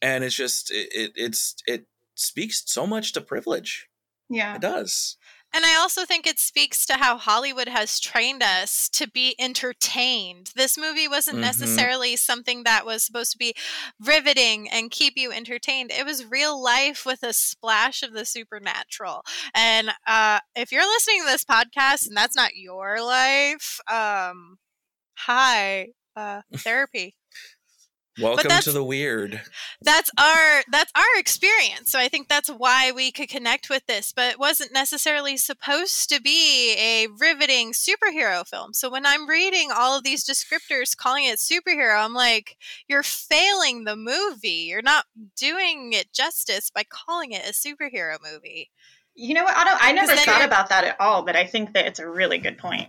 [0.00, 3.88] And it's just it, it it's it speaks so much to privilege.
[4.28, 4.54] Yeah.
[4.54, 5.16] it does
[5.54, 10.52] And I also think it speaks to how Hollywood has trained us to be entertained.
[10.54, 11.42] This movie wasn't Mhm.
[11.42, 13.54] necessarily something that was supposed to be
[14.00, 15.90] riveting and keep you entertained.
[15.92, 19.24] It was real life with a splash of the supernatural.
[19.54, 24.58] And uh, if you're listening to this podcast and that's not your life, um,
[25.16, 27.14] hi, uh, therapy
[28.20, 29.40] welcome to that's- the weird
[29.80, 34.12] that's our that's our experience so i think that's why we could connect with this
[34.12, 39.70] but it wasn't necessarily supposed to be a riveting superhero film so when i'm reading
[39.74, 45.06] all of these descriptors calling it superhero i'm like you're failing the movie you're not
[45.36, 48.70] doing it justice by calling it a superhero movie
[49.14, 49.56] You know what?
[49.56, 49.84] I don't.
[49.84, 52.38] I never thought you're- about that at all, but I think that it's a really
[52.38, 52.88] good point.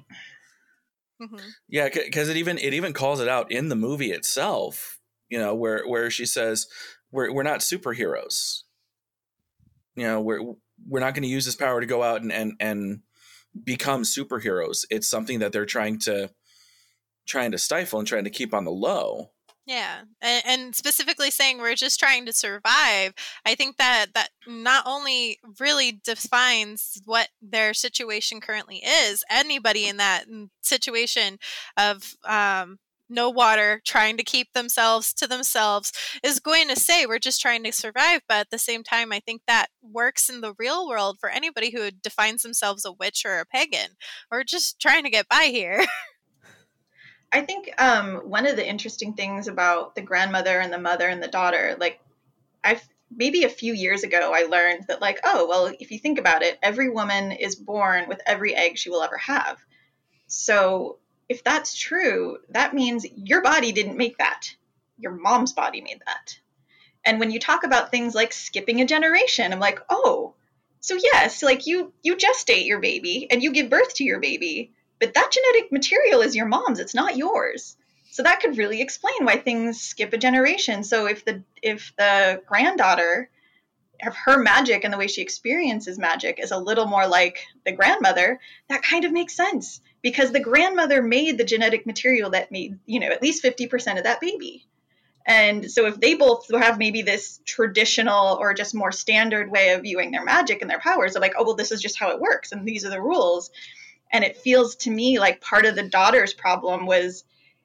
[1.19, 1.35] hmm
[1.67, 4.99] Yeah, because it even it even calls it out in the movie itself.
[5.33, 6.67] You know, where where she says
[7.11, 8.61] we're we're not superheroes.
[9.95, 10.41] You know, we're
[10.87, 12.99] we're not going to use this power to go out and and and
[13.63, 14.85] become superheroes.
[14.91, 16.29] It's something that they're trying to
[17.25, 19.31] trying to stifle and trying to keep on the low.
[19.65, 24.83] Yeah, and, and specifically saying we're just trying to survive, I think that that not
[24.85, 29.23] only really defines what their situation currently is.
[29.31, 30.25] Anybody in that
[30.61, 31.39] situation
[31.75, 32.77] of um,
[33.09, 35.91] no water, trying to keep themselves to themselves,
[36.23, 38.21] is going to say we're just trying to survive.
[38.27, 41.71] But at the same time, I think that works in the real world for anybody
[41.71, 43.91] who defines themselves a witch or a pagan.
[44.31, 45.85] We're just trying to get by here.
[47.33, 51.21] I think um, one of the interesting things about the grandmother and the mother and
[51.21, 51.99] the daughter, like
[52.63, 52.79] I
[53.15, 56.43] maybe a few years ago, I learned that like, oh well, if you think about
[56.43, 59.57] it, every woman is born with every egg she will ever have.
[60.27, 64.55] So if that's true, that means your body didn't make that.
[64.97, 66.39] Your mom's body made that.
[67.05, 70.35] And when you talk about things like skipping a generation, I'm like, oh,
[70.79, 74.73] so yes, like you you gestate your baby and you give birth to your baby,
[74.99, 77.77] but that genetic material is your mom's, it's not yours.
[78.11, 80.83] So that could really explain why things skip a generation.
[80.83, 83.29] So if the if the granddaughter
[84.03, 88.39] her magic and the way she experiences magic is a little more like the grandmother,
[88.69, 92.99] that kind of makes sense because the grandmother made the genetic material that made, you
[92.99, 94.67] know, at least 50% of that baby.
[95.25, 99.83] And so if they both have maybe this traditional or just more standard way of
[99.83, 102.19] viewing their magic and their powers, they're like, oh, well, this is just how it
[102.19, 103.49] works and these are the rules.
[104.11, 107.23] And it feels to me like part of the daughter's problem was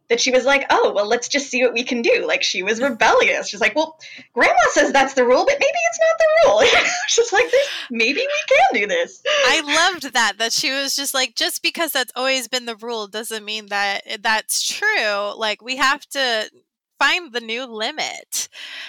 [0.08, 2.24] that she was like, oh, well, let's just see what we can do.
[2.26, 3.48] Like she was rebellious.
[3.48, 3.98] She's like, well,
[4.32, 6.82] grandma says that's the rule, but maybe it's not the rule.
[7.08, 7.46] She's like,
[7.90, 9.22] maybe we can do this.
[9.26, 13.06] I loved that, that she was just like, just because that's always been the rule
[13.06, 15.34] doesn't mean that that's true.
[15.36, 16.50] Like we have to
[16.98, 18.48] find the new limit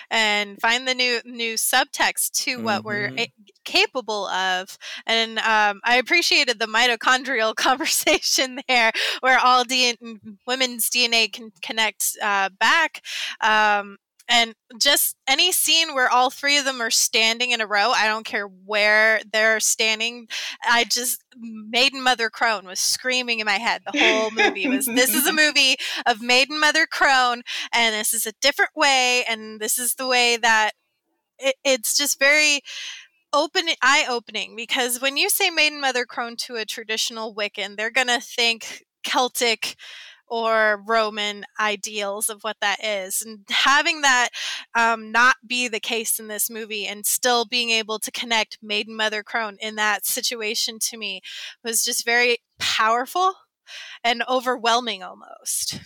[0.10, 2.64] and find the new new subtext to mm-hmm.
[2.64, 3.20] what we're mm-hmm.
[3.20, 8.92] a- capable of and um, i appreciated the mitochondrial conversation there
[9.22, 9.96] where all D-
[10.48, 13.04] women's dna can connect uh, back
[13.42, 13.98] um,
[14.30, 18.08] and just any scene where all three of them are standing in a row i
[18.08, 20.28] don't care where they're standing
[20.64, 25.14] i just maiden mother crone was screaming in my head the whole movie was this
[25.14, 27.42] is a movie of maiden mother crone
[27.74, 30.72] and this is a different way and this is the way that
[31.40, 32.62] it, it's just very
[33.34, 37.92] open eye opening because when you say maiden mother crone to a traditional wiccan they're
[37.92, 39.76] gonna think celtic
[40.30, 43.22] or Roman ideals of what that is.
[43.22, 44.30] And having that
[44.76, 48.96] um, not be the case in this movie and still being able to connect Maiden
[48.96, 51.22] Mother Crone in that situation to me
[51.64, 53.34] was just very powerful
[54.04, 55.80] and overwhelming almost.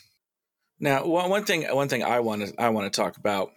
[0.80, 3.52] Now, one thing, one thing I want to I want to talk about.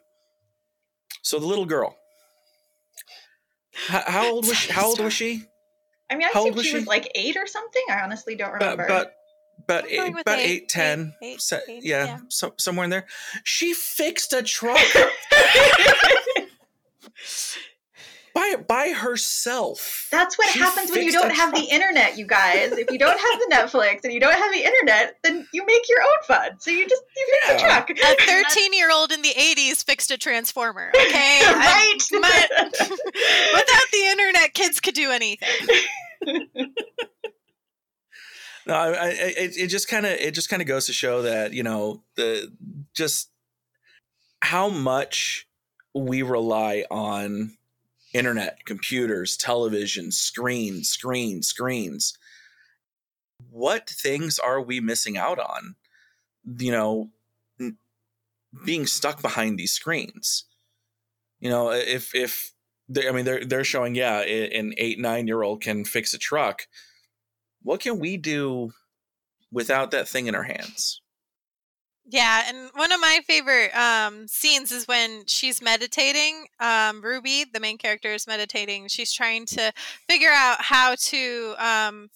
[1.23, 1.97] So the little girl,
[3.89, 5.43] how, how old was she, how old was she?
[6.09, 7.83] I mean, I how think she, was, she was like eight or something.
[7.91, 8.87] I honestly don't remember.
[8.87, 9.15] But, but
[9.59, 12.19] about eight, about eight, eight ten, eight, eight, yeah, yeah.
[12.29, 13.07] So, somewhere in there.
[13.45, 14.79] She fixed a truck
[18.37, 20.09] by by herself.
[20.11, 21.65] That's what she happens when you don't have truck.
[21.65, 22.73] the internet, you guys.
[22.73, 25.89] If you don't have the Netflix and you don't have the internet, then you make
[25.89, 26.61] your own fun.
[26.61, 27.83] So you just you fix yeah.
[27.83, 27.91] a truck.
[27.91, 27.95] A
[28.27, 30.93] thirteen-year-old in the '80s fixed a transformer.
[31.07, 31.99] Okay, right.
[32.13, 35.49] My, without the internet, kids could do anything.
[38.67, 41.23] No, I, I, it, it just kind of it just kind of goes to show
[41.23, 42.53] that you know the
[42.95, 43.31] just
[44.43, 45.47] how much
[45.95, 47.57] we rely on
[48.13, 52.19] internet, computers, television, screens, screens, screens.
[53.51, 55.77] What things are we missing out on?
[56.59, 57.11] You know,
[58.65, 60.45] being stuck behind these screens.
[61.39, 62.53] You know, if if
[63.07, 66.67] I mean they're they're showing yeah, an eight nine year old can fix a truck
[67.67, 68.73] what can we do
[69.51, 71.01] without that thing in our hands?
[72.09, 76.47] Yeah, and one of my favorite um, scenes is when she's meditating.
[76.61, 78.87] Um, Ruby, the main character, is meditating.
[78.87, 79.73] She's trying to
[80.09, 82.09] figure out how to um,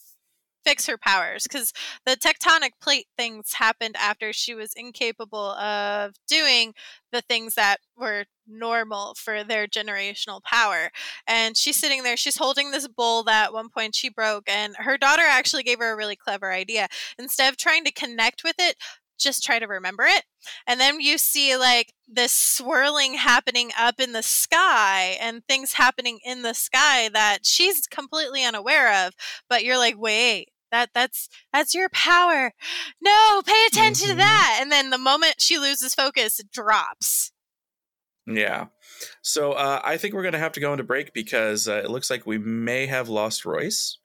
[0.64, 1.72] fix her powers because
[2.06, 6.74] the tectonic plate things happened after she was incapable of doing
[7.12, 10.90] the things that were normal for their generational power.
[11.26, 14.74] And she's sitting there, she's holding this bowl that at one point she broke, and
[14.78, 16.88] her daughter actually gave her a really clever idea.
[17.18, 18.76] Instead of trying to connect with it,
[19.20, 20.24] just try to remember it.
[20.66, 26.18] And then you see like this swirling happening up in the sky and things happening
[26.24, 29.14] in the sky that she's completely unaware of.
[29.48, 32.52] But you're like, wait, that that's that's your power.
[33.00, 34.18] No, pay attention mm-hmm.
[34.18, 34.58] to that.
[34.60, 37.32] And then the moment she loses focus, it drops.
[38.26, 38.66] Yeah.
[39.22, 41.90] So uh, I think we're going to have to go into break because uh, it
[41.90, 43.98] looks like we may have lost Royce.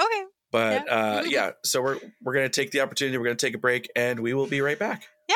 [0.00, 0.24] Okay.
[0.50, 3.18] But yeah, uh, yeah so we're we're going to take the opportunity.
[3.18, 5.08] We're going to take a break, and we will be right back.
[5.28, 5.34] Yeah.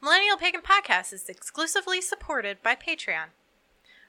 [0.00, 3.26] Millennial Pagan Podcast is exclusively supported by Patreon.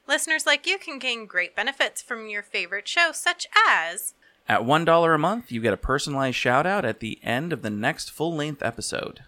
[0.07, 4.13] Listeners like you can gain great benefits from your favorite show, such as
[4.49, 7.69] at $1 a month, you get a personalized shout out at the end of the
[7.69, 9.23] next full length episode.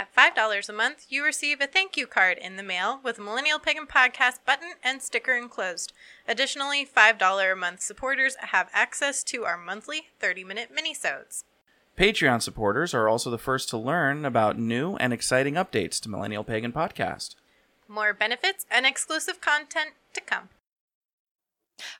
[0.00, 3.20] At $5 a month, you receive a thank you card in the mail with a
[3.20, 5.92] Millennial Pagan Podcast button and sticker enclosed.
[6.26, 11.44] Additionally, $5 a month supporters have access to our monthly 30 minute minisodes.
[11.98, 16.44] Patreon supporters are also the first to learn about new and exciting updates to Millennial
[16.44, 17.34] Pagan Podcast.
[17.86, 20.48] More benefits and exclusive content to come.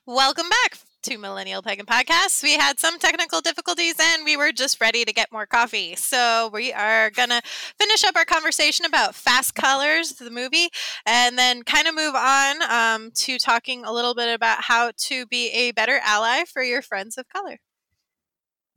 [0.07, 2.43] Welcome back to Millennial Pagan Podcast.
[2.43, 5.95] We had some technical difficulties and we were just ready to get more coffee.
[5.95, 7.41] So we are going to
[7.79, 10.69] finish up our conversation about Fast Colors, the movie,
[11.05, 15.25] and then kind of move on um, to talking a little bit about how to
[15.25, 17.57] be a better ally for your friends of color.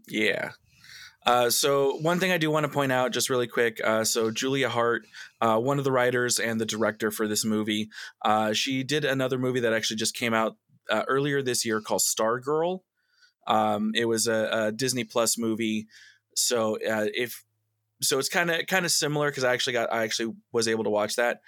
[0.09, 0.53] Yeah.
[1.27, 3.81] Uh, so one thing I do want to point out, just really quick.
[3.83, 5.07] Uh, so Julia Hart,
[5.41, 7.89] uh, one of the writers and the director for this movie,
[8.23, 10.57] uh, she did another movie that actually just came out
[10.91, 12.81] uh, earlier this year called Stargirl.
[13.47, 15.87] Um, it was a, a, Disney Plus movie.
[16.35, 17.45] So uh, if
[18.03, 20.85] so, it's kind of kind of similar because I actually got I actually was able
[20.85, 21.41] to watch that.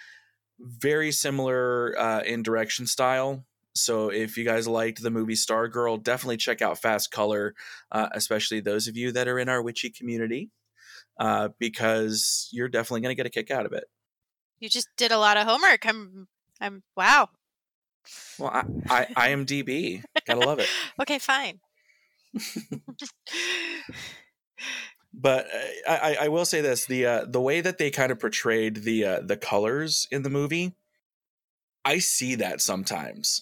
[0.58, 1.90] Very similar
[2.22, 3.44] in direction style.
[3.76, 7.54] So if you guys liked the movie Stargirl, definitely check out Fast Color,
[7.92, 10.50] uh, especially those of you that are in our witchy community,
[11.20, 13.84] uh, because you're definitely going to get a kick out of it.
[14.60, 15.84] You just did a lot of homework.
[15.86, 16.26] I'm,
[16.58, 17.28] I'm wow.
[18.38, 18.50] Well,
[18.88, 20.68] I, I IMDb, gotta love it.
[21.02, 21.60] okay, fine.
[25.14, 28.20] but uh, I, I will say this: the uh, the way that they kind of
[28.20, 30.74] portrayed the uh, the colors in the movie
[31.86, 33.40] I see that sometimes.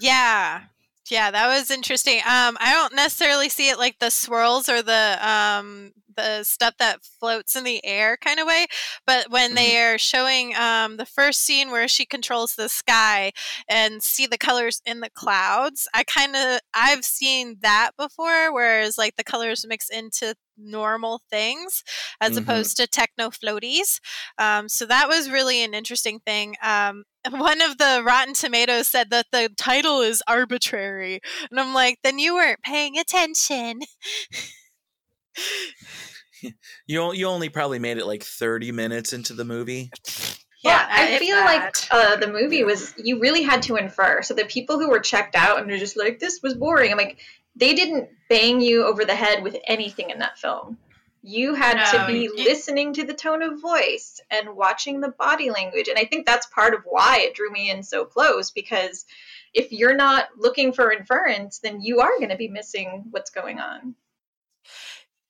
[0.00, 0.62] yeah.
[1.08, 2.18] Yeah, that was interesting.
[2.18, 7.04] Um, I don't necessarily see it like the swirls or the um, the stuff that
[7.04, 8.66] floats in the air kind of way.
[9.06, 9.56] But when mm-hmm.
[9.56, 13.32] they are showing um, the first scene where she controls the sky
[13.68, 18.98] and see the colors in the clouds, I kind of I've seen that before, whereas
[18.98, 21.82] like the colors mix into normal things
[22.20, 22.38] as mm-hmm.
[22.38, 24.00] opposed to techno floaties.
[24.38, 26.56] Um, so that was really an interesting thing.
[26.62, 31.20] Um, one of the Rotten Tomatoes said that the title is arbitrary.
[31.50, 33.80] And I'm like, then you weren't paying attention.
[36.86, 39.90] you you only probably made it like 30 minutes into the movie.
[40.62, 44.22] Yeah, I feel like uh, the movie was you really had to infer.
[44.22, 46.98] So the people who were checked out and were just like, "This was boring," I'm
[46.98, 47.18] like,
[47.54, 50.78] they didn't bang you over the head with anything in that film.
[51.22, 55.50] You had no, to be listening to the tone of voice and watching the body
[55.50, 59.04] language, and I think that's part of why it drew me in so close because
[59.52, 63.58] if you're not looking for inference, then you are going to be missing what's going
[63.58, 63.94] on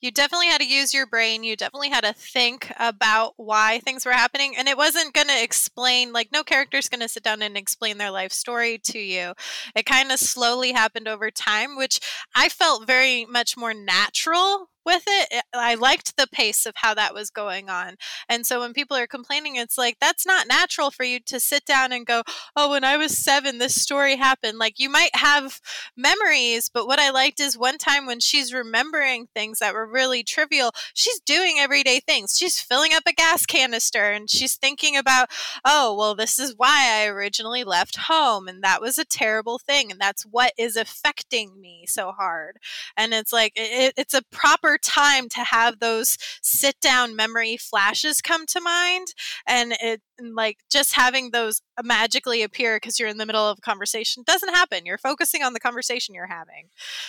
[0.00, 1.42] you definitely had to use your brain.
[1.42, 4.54] You definitely had to think about why things were happening.
[4.56, 7.98] And it wasn't going to explain, like, no character's going to sit down and explain
[7.98, 9.32] their life story to you.
[9.74, 12.00] It kind of slowly happened over time, which
[12.34, 15.28] I felt very much more natural with it.
[15.32, 17.96] Eh, I liked the pace of how that was going on.
[18.28, 21.64] And so when people are complaining, it's like, that's not natural for you to sit
[21.66, 22.22] down and go,
[22.54, 24.58] oh, when I was seven, this story happened.
[24.58, 25.60] Like you might have
[25.96, 30.22] memories, but what I liked is one time when she's remembering things that were really
[30.22, 32.36] trivial, she's doing everyday things.
[32.38, 35.30] She's filling up a gas canister and she's thinking about,
[35.64, 38.46] oh, well, this is why I originally left home.
[38.46, 39.90] And that was a terrible thing.
[39.90, 42.58] And that's what is affecting me so hard.
[42.96, 48.20] And it's like, it, it's a proper time to have those sit down memory flashes
[48.20, 49.08] come to mind
[49.46, 53.58] and it and like just having those magically appear because you're in the middle of
[53.58, 56.68] a conversation doesn't happen you're focusing on the conversation you're having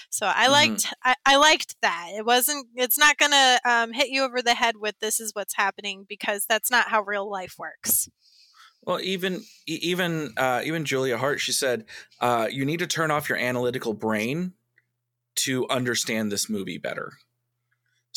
[0.10, 0.51] so i mm-hmm.
[0.51, 4.56] liked I, I, liked that it wasn't it's not gonna um, hit you over the
[4.56, 8.10] head with this is what's happening because that's not how real life works
[8.88, 11.84] well, even even uh, even Julia Hart, she said,
[12.21, 14.53] uh, you need to turn off your analytical brain
[15.38, 17.12] to understand this movie better.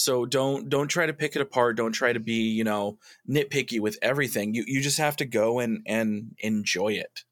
[0.00, 1.76] So don't don't try to pick it apart.
[1.76, 4.54] Don't try to be, you know, nitpicky with everything.
[4.54, 7.24] You you just have to go and and enjoy it.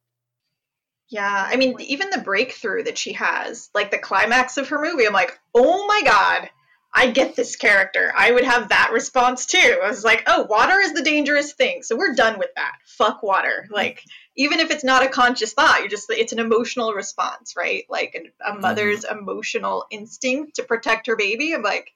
[1.08, 5.06] Yeah, I mean, even the breakthrough that she has, like the climax of her movie,
[5.06, 6.50] I'm like, oh my god,
[6.94, 8.12] I get this character.
[8.14, 9.80] I would have that response too.
[9.82, 12.74] I was like, oh, water is the dangerous thing, so we're done with that.
[12.84, 13.66] Fuck water.
[13.70, 14.04] Like,
[14.36, 17.84] even if it's not a conscious thought, you're just it's an emotional response, right?
[17.88, 19.20] Like a, a mother's mm-hmm.
[19.20, 21.54] emotional instinct to protect her baby.
[21.54, 21.94] I'm like,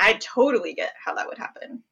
[0.00, 1.84] I totally get how that would happen.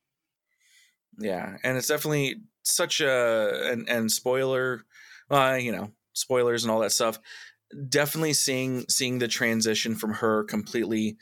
[1.18, 4.83] Yeah, and it's definitely such a and and spoiler,
[5.31, 7.18] uh, you know, spoilers and all that stuff.
[7.88, 11.16] Definitely seeing seeing the transition from her completely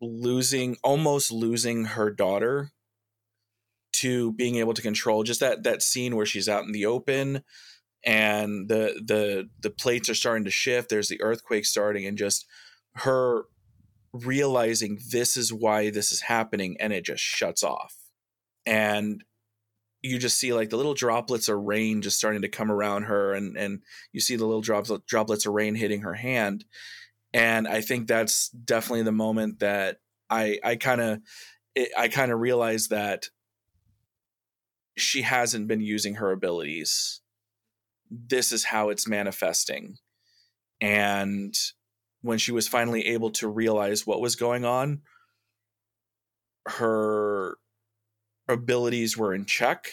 [0.00, 2.70] losing, almost losing her daughter,
[3.92, 7.42] to being able to control just that that scene where she's out in the open
[8.04, 12.46] and the the the plates are starting to shift there's the earthquake starting and just
[12.94, 13.42] her
[14.12, 17.94] realizing this is why this is happening and it just shuts off.
[18.66, 19.24] And
[20.02, 23.34] you just see like the little droplets of rain just starting to come around her
[23.34, 23.82] and and
[24.12, 26.64] you see the little drops droplets of rain hitting her hand.
[27.34, 29.98] And i think that's definitely the moment that
[30.30, 31.20] i i kind of
[31.98, 33.28] i kind of realized that
[34.96, 37.20] she hasn't been using her abilities.
[38.10, 39.98] This is how it's manifesting.
[40.80, 41.54] And
[42.22, 45.02] when she was finally able to realize what was going on,
[46.66, 47.56] her
[48.48, 49.92] abilities were in check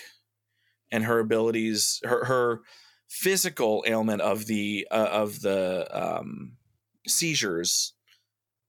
[0.92, 2.62] and her abilities her her
[3.08, 6.58] physical ailment of the uh, of the um,
[7.08, 7.94] seizures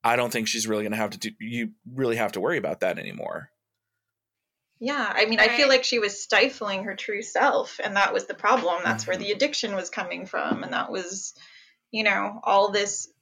[0.04, 2.56] I don't think she's really going to have to do, you really have to worry
[2.56, 3.50] about that anymore.
[4.80, 8.26] Yeah, I mean, I feel like she was stifling her true self, and that was
[8.26, 8.80] the problem.
[8.84, 9.20] That's where Mhm.
[9.20, 11.34] the addiction was coming from, and that was,
[11.90, 13.12] you know, all this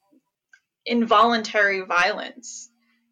[0.86, 2.70] involuntary violence.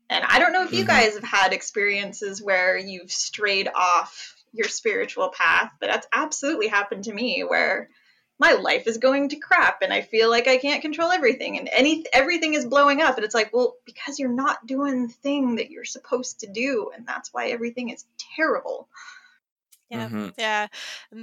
[0.08, 0.88] And I don't know if you Mhm.
[0.88, 7.04] guys have had experiences where you've strayed off your spiritual path, but that's absolutely happened
[7.04, 7.90] to me where
[8.38, 11.68] my life is going to crap and I feel like I can't control everything and
[11.72, 15.56] any everything is blowing up and it's like, well, because you're not doing the thing
[15.56, 18.04] that you're supposed to do and that's why everything is
[18.36, 18.88] terrible.
[19.90, 20.08] Yeah.
[20.08, 20.32] Mhm.
[20.38, 20.66] Yeah.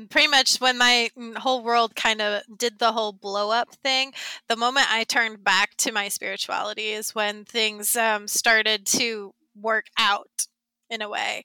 [0.10, 4.14] Pretty much when my mm, whole world kind of did the whole blow up thing,
[4.48, 9.86] the moment I turned back to my spirituality is when things um, started to work
[9.98, 10.48] out
[10.90, 11.44] in a way.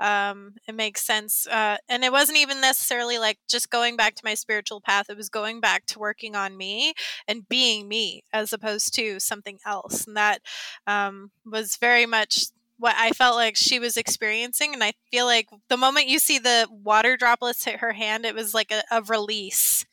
[0.00, 1.46] Um, it makes sense.
[1.46, 5.16] Uh, and it wasn't even necessarily like just going back to my spiritual path, it
[5.16, 6.94] was going back to working on me
[7.28, 10.06] and being me as opposed to something else.
[10.06, 10.42] And that
[10.86, 12.46] um, was very much
[12.78, 14.72] what I felt like she was experiencing.
[14.74, 18.34] And I feel like the moment you see the water droplets hit her hand, it
[18.34, 19.84] was like a, a release.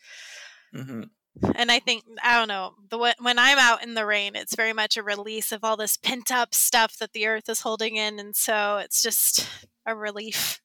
[0.73, 1.09] Mhm.
[1.55, 4.71] And I think, I don't know, the when I'm out in the rain, it's very
[4.71, 8.19] much a release of all this pent up stuff that the earth is holding in.
[8.19, 9.47] And so it's just
[9.85, 10.61] a relief.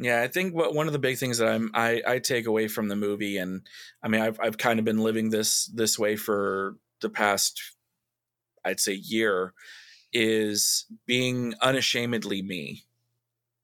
[0.00, 2.68] Yeah, I think what one of the big things that I'm I, I take away
[2.68, 3.66] from the movie, and
[4.00, 7.60] I mean I've I've kind of been living this this way for the past
[8.64, 9.54] I'd say year,
[10.12, 12.84] is being unashamedly me.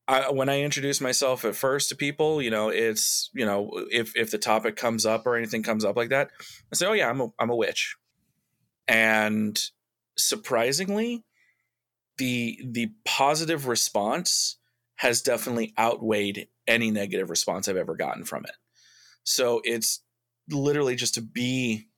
[0.07, 4.15] I, when I introduce myself at first to people, you know, it's you know if
[4.17, 6.31] if the topic comes up or anything comes up like that,
[6.73, 7.97] I say, oh yeah, I'm a I'm a witch,
[8.87, 9.59] and
[10.17, 11.25] surprisingly,
[12.19, 14.59] the the positive response
[14.97, 18.55] has definitely outweighed any negative response I've ever gotten from it.
[19.25, 20.03] So it's
[20.51, 21.89] literally just to be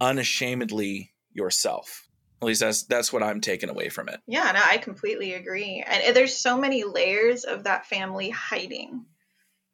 [0.00, 2.09] unashamedly yourself.
[2.42, 4.20] At least that's that's what I'm taking away from it.
[4.26, 5.84] Yeah, no, I completely agree.
[5.86, 9.04] And there's so many layers of that family hiding.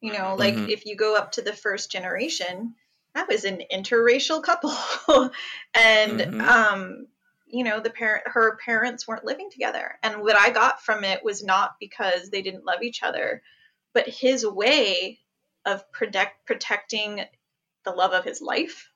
[0.00, 0.68] You know, like Mhm.
[0.68, 2.74] if you go up to the first generation,
[3.14, 4.74] that was an interracial couple.
[5.74, 6.40] and Mhm.
[6.40, 7.06] um
[7.48, 9.98] you know, the parent her parents weren't living together.
[10.02, 13.42] And what I got from it was not because they didn't love each other,
[13.94, 15.20] but his way
[15.64, 17.24] of protect protecting
[17.84, 18.90] the love of his life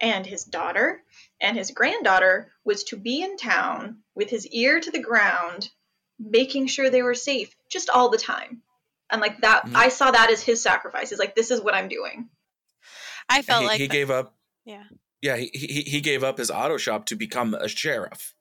[0.00, 1.02] and his daughter
[1.40, 5.70] and his granddaughter was to be in town with his ear to the ground
[6.18, 8.62] making sure they were safe just all the time
[9.10, 9.74] and like that Mhm.
[9.76, 12.28] i saw that as his sacrifice is like this is what i'm doing
[13.30, 14.34] I felt he, like he that- gave up.
[14.64, 14.84] Yeah.
[15.20, 18.34] Yeah, he, he he gave up his auto shop to become a sheriff.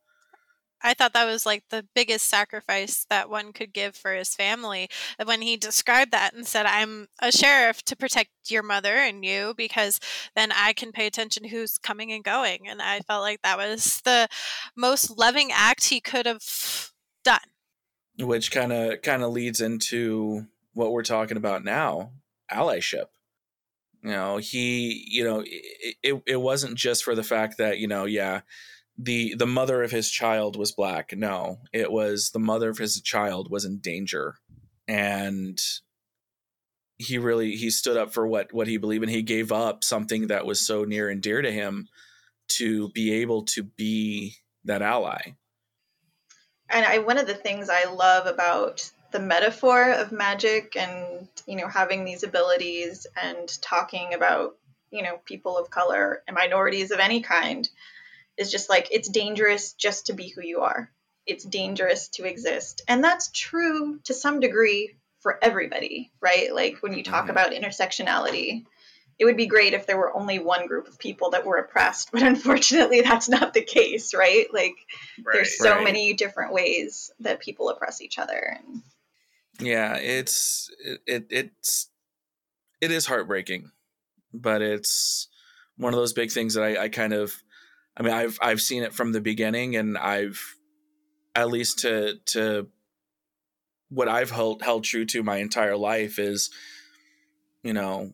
[0.82, 4.90] I thought that was like the biggest sacrifice that one could give for his family.
[5.20, 9.26] Uh, when he described that and said, I'm a sheriff to protect your mother and
[9.26, 10.00] you because
[10.36, 12.68] then I can pay attention who's coming and going.
[12.68, 14.28] And I felt like that was the
[14.76, 16.92] most loving act he could have
[17.24, 17.40] done.
[18.20, 22.12] which kind of kind of leads into what we're talking about now
[22.52, 23.08] allyship
[24.04, 27.88] you know he you know it, it, it wasn't just for the fact that you
[27.88, 28.42] know yeah
[28.98, 31.14] the the mother of his child was black.
[31.16, 34.36] No it was the mother of his child was in danger.
[34.88, 35.60] And
[36.98, 40.28] he really he stood up for what what he believed and he gave up something
[40.28, 41.88] that was so near and dear to him
[42.48, 44.36] to be able to be
[44.66, 45.34] that ally.
[46.70, 51.56] And I, one of the things i love about the metaphor of magic and you
[51.56, 54.56] know having these abilities and talking about
[54.92, 57.70] you know people of color and minorities of any kind
[58.38, 60.92] is just like it's dangerous just to be who you are
[61.26, 66.94] it's dangerous to exist and that's true to some degree for everybody right like when
[66.94, 67.32] you talk Mhm.
[67.32, 68.66] about intersectionality
[69.20, 72.12] it would be great if there were only one group of people that were oppressed
[72.14, 74.76] but unfortunately that's not the case right like
[75.34, 75.84] there's so Right.
[75.84, 78.82] many different ways that people oppress each other and
[79.60, 81.90] yeah it's it, it it's
[82.80, 83.72] it is heartbreaking
[84.34, 85.28] but it's
[85.78, 87.36] one of those big things that I, I kind of
[87.98, 90.56] i mean i've i've seen it from the beginning and i've
[91.36, 92.68] at least to to
[93.90, 96.50] what i've held held true to my entire life is
[97.64, 98.14] you know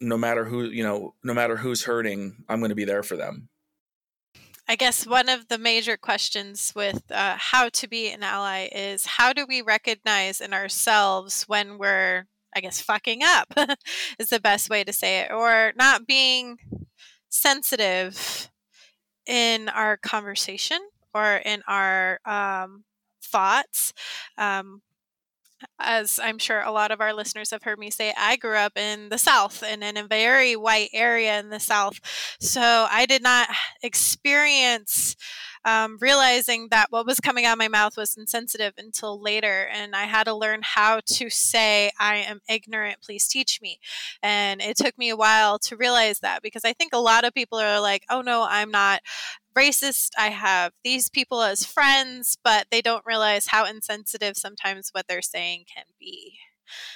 [0.00, 3.16] no matter who you know no matter who's hurting i'm going to be there for
[3.16, 3.48] them.
[4.66, 9.04] I guess one of the major questions with uh, how to be an ally is
[9.04, 12.26] how do we recognize in ourselves when we're,
[12.56, 13.52] I guess, fucking up
[14.18, 16.56] is the best way to say it, or not being
[17.28, 18.48] sensitive
[19.26, 20.78] in our conversation
[21.14, 22.84] or in our um,
[23.22, 23.92] thoughts.
[24.38, 24.82] Um,
[25.78, 28.76] as I'm sure a lot of our listeners have heard me say, I grew up
[28.76, 32.00] in the South and in a very white area in the South.
[32.40, 33.48] So I did not
[33.82, 35.16] experience
[35.64, 39.68] um, realizing that what was coming out of my mouth was insensitive until later.
[39.72, 43.78] And I had to learn how to say, I am ignorant, please teach me.
[44.22, 47.34] And it took me a while to realize that because I think a lot of
[47.34, 49.00] people are like, oh no, I'm not
[49.56, 50.10] racist.
[50.18, 55.22] I have these people as friends, but they don't realize how insensitive sometimes what they're
[55.22, 56.38] saying can be.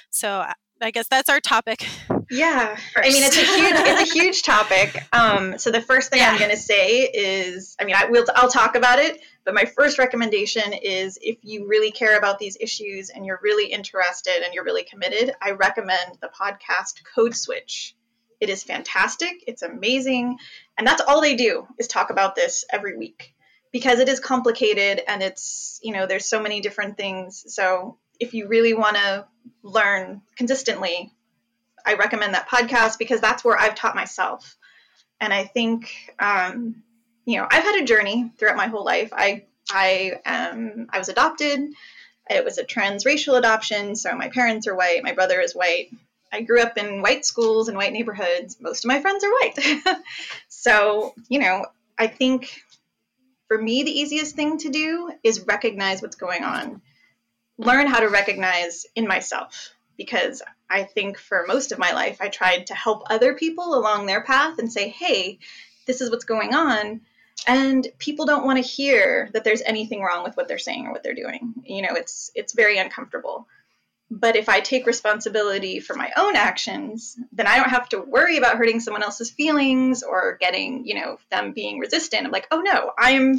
[0.09, 0.45] So
[0.81, 1.85] I guess that's our topic.
[2.29, 2.79] Yeah, first.
[2.97, 5.03] I mean it's a huge it's a huge topic.
[5.13, 6.31] Um, so the first thing yeah.
[6.31, 9.65] I'm going to say is, I mean, I will I'll talk about it, but my
[9.65, 14.53] first recommendation is if you really care about these issues and you're really interested and
[14.53, 17.95] you're really committed, I recommend the podcast Code Switch.
[18.39, 19.43] It is fantastic.
[19.47, 20.37] It's amazing,
[20.77, 23.33] and that's all they do is talk about this every week
[23.71, 27.43] because it is complicated and it's you know there's so many different things.
[27.47, 29.25] So if you really want to
[29.63, 31.11] learn consistently,
[31.85, 34.57] I recommend that podcast because that's where I've taught myself.
[35.21, 36.83] And I think, um,
[37.25, 39.09] you know, I've had a journey throughout my whole life.
[39.11, 41.73] I I um I was adopted.
[42.29, 45.89] It was a transracial adoption, so my parents are white, my brother is white.
[46.31, 48.57] I grew up in white schools and white neighborhoods.
[48.59, 49.99] Most of my friends are white.
[50.47, 51.65] so, you know,
[51.97, 52.61] I think
[53.47, 56.81] for me the easiest thing to do is recognize what's going on
[57.59, 62.29] learn how to recognize in myself because I think for most of my life, I
[62.29, 65.39] tried to help other people along their path and say, hey,
[65.85, 67.01] this is what's going on.
[67.47, 70.91] And people don't want to hear that there's anything wrong with what they're saying or
[70.91, 71.53] what they're doing.
[71.65, 73.47] You know, it's it's very uncomfortable.
[74.11, 78.37] But if I take responsibility for my own actions, then I don't have to worry
[78.37, 82.25] about hurting someone else's feelings or getting, you know, them being resistant.
[82.25, 83.35] I'm like, oh no, I'm,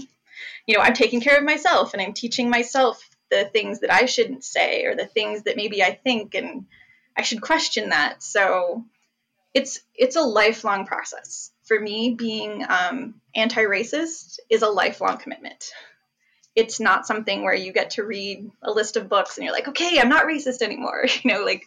[0.67, 4.07] you know, I'm taking care of myself and I'm teaching myself the things that I
[4.07, 6.67] shouldn't say or the things that maybe I think and
[7.17, 8.23] I should question that.
[8.23, 8.85] So
[9.55, 11.51] it's it's a lifelong process.
[11.65, 15.71] For me, being um, anti-racist is a lifelong commitment.
[16.57, 19.69] It's not something where you get to read a list of books and you're like,
[19.69, 21.07] okay, I'm not racist anymore.
[21.23, 21.67] You know, like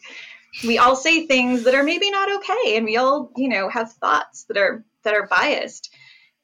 [0.65, 3.93] we all say things that are maybe not okay, and we all, you know, have
[3.93, 5.89] thoughts that are that are biased.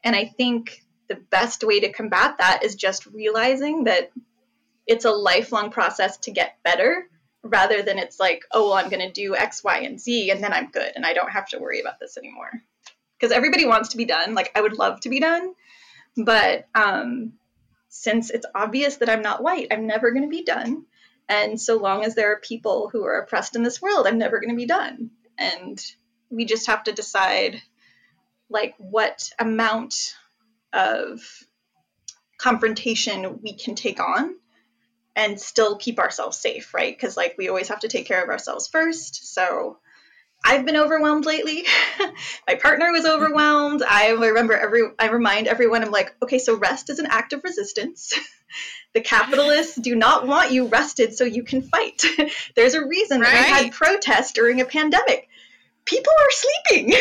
[0.03, 4.11] And I think the best way to combat that is just realizing that
[4.89, 7.07] it's a lifelong process to get better
[7.43, 10.43] rather than it's like, oh, well, I'm going to do X, Y, and Z, and
[10.43, 12.51] then I'm good, and I don't have to worry about this anymore.
[13.17, 14.33] Because everybody wants to be done.
[14.33, 15.53] Like, I would love to be done,
[16.17, 17.33] but um,
[17.89, 20.85] since it's obvious that I'm not white, I'm never going to be done.
[21.29, 24.39] And so long as there are people who are oppressed in this world, I'm never
[24.39, 25.11] going to be done.
[25.37, 25.79] And
[26.31, 27.61] we just have to decide,
[28.49, 30.15] like, what amount
[30.73, 31.21] of
[32.39, 34.35] confrontation we can take on
[35.19, 36.95] and still keep ourselves safe, right?
[36.95, 39.33] Because like we always have to take care of ourselves first.
[39.33, 39.77] So
[40.45, 41.65] I've been overwhelmed lately.
[42.47, 43.83] My partner was overwhelmed.
[43.83, 47.43] I remember every I remind everyone I'm like, okay, so rest is an act of
[47.43, 48.13] resistance.
[48.93, 52.01] the capitalists do not want you rested so you can fight.
[52.55, 53.29] There's a reason right.
[53.29, 55.27] that we had protests during a pandemic.
[55.83, 56.93] People are sleeping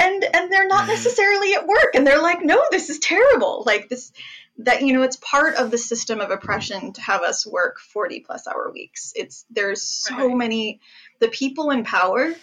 [0.00, 0.90] and and they're not mm-hmm.
[0.90, 3.62] necessarily at work and they're like, no, this is terrible.
[3.64, 4.10] Like this
[4.58, 8.20] that you know it's part of the system of oppression to have us work 40
[8.20, 9.12] plus hour weeks.
[9.14, 10.36] It's there's so right.
[10.36, 10.80] many
[11.20, 12.34] the people in power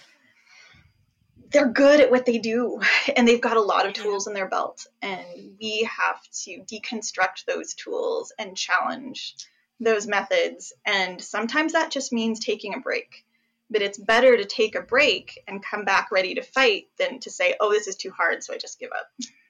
[1.52, 2.82] they're good at what they do
[3.16, 5.24] and they've got a lot of tools in their belt and
[5.62, 9.36] we have to deconstruct those tools and challenge
[9.80, 13.26] those methods and sometimes that just means taking a break.
[13.70, 17.30] But it's better to take a break and come back ready to fight than to
[17.30, 19.08] say oh this is too hard so i just give up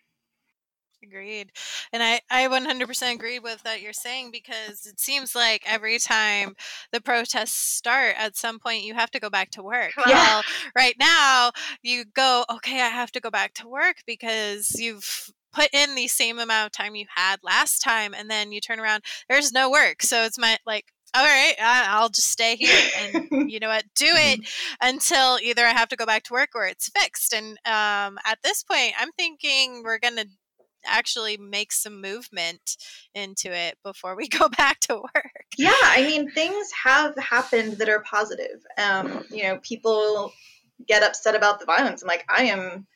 [1.05, 1.51] Agreed.
[1.93, 6.55] And I, I 100% agree with what you're saying because it seems like every time
[6.91, 9.91] the protests start, at some point you have to go back to work.
[10.07, 10.13] Yeah.
[10.13, 10.43] Well,
[10.75, 11.51] right now
[11.83, 16.07] you go, okay, I have to go back to work because you've put in the
[16.07, 19.71] same amount of time you had last time and then you turn around there's no
[19.71, 23.85] work so it's my like all right i'll just stay here and you know what
[23.95, 24.87] do it mm-hmm.
[24.89, 28.37] until either i have to go back to work or it's fixed and um, at
[28.43, 30.25] this point i'm thinking we're gonna
[30.87, 32.77] actually make some movement
[33.13, 35.45] into it before we go back to work.
[35.57, 38.63] Yeah, I mean, things have happened that are positive.
[38.77, 40.33] Um, you know, people
[40.87, 42.01] get upset about the violence.
[42.01, 42.87] I'm like, I am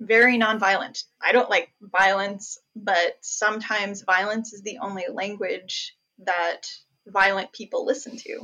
[0.00, 1.04] very nonviolent.
[1.22, 6.62] I don't like violence, but sometimes violence is the only language that
[7.06, 8.40] violent people listen to.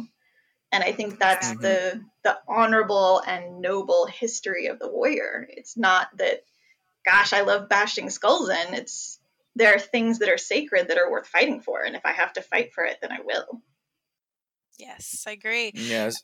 [0.73, 1.61] And I think that's mm-hmm.
[1.61, 5.47] the the honorable and noble history of the warrior.
[5.51, 6.45] It's not that
[7.05, 8.75] gosh, I love bashing skulls in.
[8.75, 9.19] It's
[9.55, 12.33] there are things that are sacred that are worth fighting for, and if I have
[12.35, 13.63] to fight for it, then I will.
[14.79, 15.73] Yes, I agree.
[15.75, 16.23] Yes.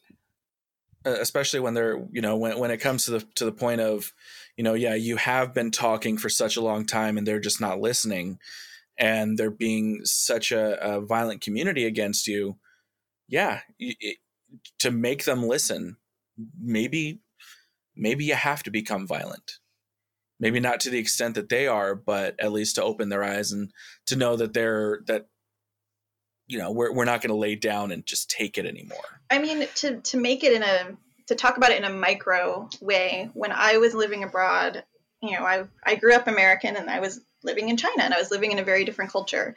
[1.05, 4.13] Especially when they're, you know, when, when it comes to the to the point of,
[4.57, 7.61] you know, yeah, you have been talking for such a long time and they're just
[7.61, 8.39] not listening
[8.99, 12.57] and they're being such a, a violent community against you,
[13.29, 14.19] yeah, it,
[14.81, 15.97] to make them listen,
[16.61, 17.21] maybe
[17.95, 19.59] maybe you have to become violent.
[20.41, 23.53] Maybe not to the extent that they are, but at least to open their eyes
[23.53, 23.73] and
[24.07, 25.27] to know that they're that
[26.47, 29.21] you know we're we're not going to lay down and just take it anymore.
[29.31, 32.69] I mean, to to make it in a to talk about it in a micro
[32.81, 33.31] way.
[33.35, 34.85] When I was living abroad,
[35.23, 38.19] you know, I I grew up American and I was living in China and I
[38.19, 39.55] was living in a very different culture.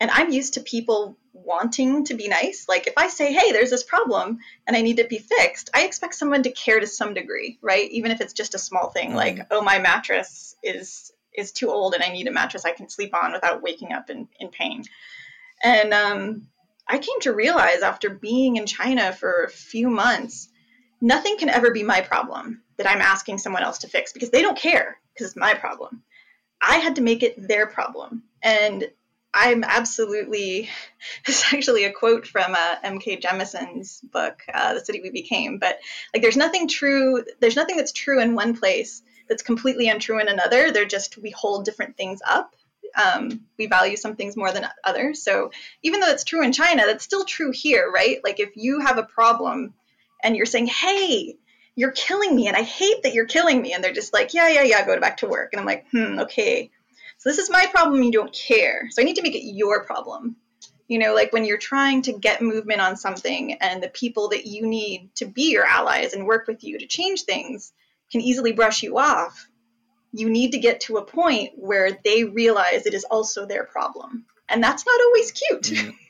[0.00, 2.66] And I'm used to people wanting to be nice.
[2.68, 5.84] Like if I say, hey, there's this problem and I need to be fixed, I
[5.84, 7.90] expect someone to care to some degree, right?
[7.90, 9.16] Even if it's just a small thing mm-hmm.
[9.16, 12.88] like, oh, my mattress is is too old and I need a mattress I can
[12.88, 14.82] sleep on without waking up in, in pain.
[15.62, 16.48] And um,
[16.88, 20.48] I came to realize after being in China for a few months,
[21.00, 24.42] nothing can ever be my problem that I'm asking someone else to fix because they
[24.42, 26.02] don't care because it's my problem.
[26.60, 28.24] I had to make it their problem.
[28.42, 28.90] And
[29.32, 30.68] I'm absolutely,
[31.26, 33.20] it's actually a quote from uh, N.K.
[33.20, 35.58] Jemisin's book, uh, The City We Became.
[35.58, 35.78] But
[36.12, 40.28] like, there's nothing true, there's nothing that's true in one place that's completely untrue in
[40.28, 40.72] another.
[40.72, 42.54] They're just, we hold different things up.
[43.00, 45.22] Um, we value some things more than others.
[45.22, 45.52] So
[45.82, 48.18] even though it's true in China, that's still true here, right?
[48.24, 49.74] Like, if you have a problem
[50.24, 51.36] and you're saying, hey,
[51.76, 53.72] you're killing me and I hate that you're killing me.
[53.72, 55.50] And they're just like, yeah, yeah, yeah, go back to work.
[55.52, 56.70] And I'm like, hmm, okay.
[57.20, 58.02] So this is my problem.
[58.02, 58.88] You don't care.
[58.90, 60.36] So I need to make it your problem.
[60.88, 64.46] You know, like when you're trying to get movement on something and the people that
[64.46, 67.72] you need to be your allies and work with you to change things
[68.10, 69.46] can easily brush you off,
[70.12, 74.24] you need to get to a point where they realize it is also their problem.
[74.48, 75.62] And that's not always cute.
[75.62, 75.90] Mm-hmm.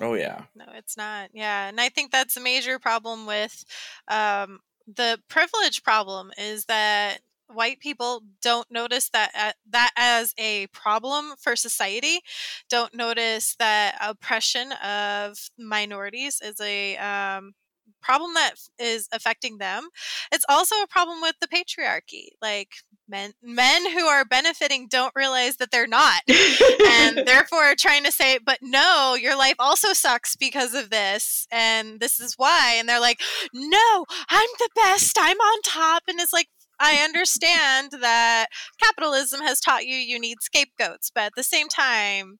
[0.00, 0.42] Oh yeah.
[0.54, 1.30] No, it's not.
[1.32, 3.64] Yeah, and I think that's a major problem with
[4.08, 7.18] um, the privilege problem is that
[7.52, 12.20] white people don't notice that uh, that as a problem for society
[12.68, 17.54] don't notice that oppression of minorities is a um,
[18.00, 19.88] problem that is affecting them.
[20.32, 22.68] It's also a problem with the patriarchy like
[23.08, 28.12] men men who are benefiting don't realize that they're not and therefore are trying to
[28.12, 32.88] say but no your life also sucks because of this and this is why and
[32.88, 33.20] they're like
[33.52, 36.48] no i'm the best i'm on top and it's like
[36.80, 38.46] I understand that
[38.82, 42.38] capitalism has taught you you need scapegoats, but at the same time,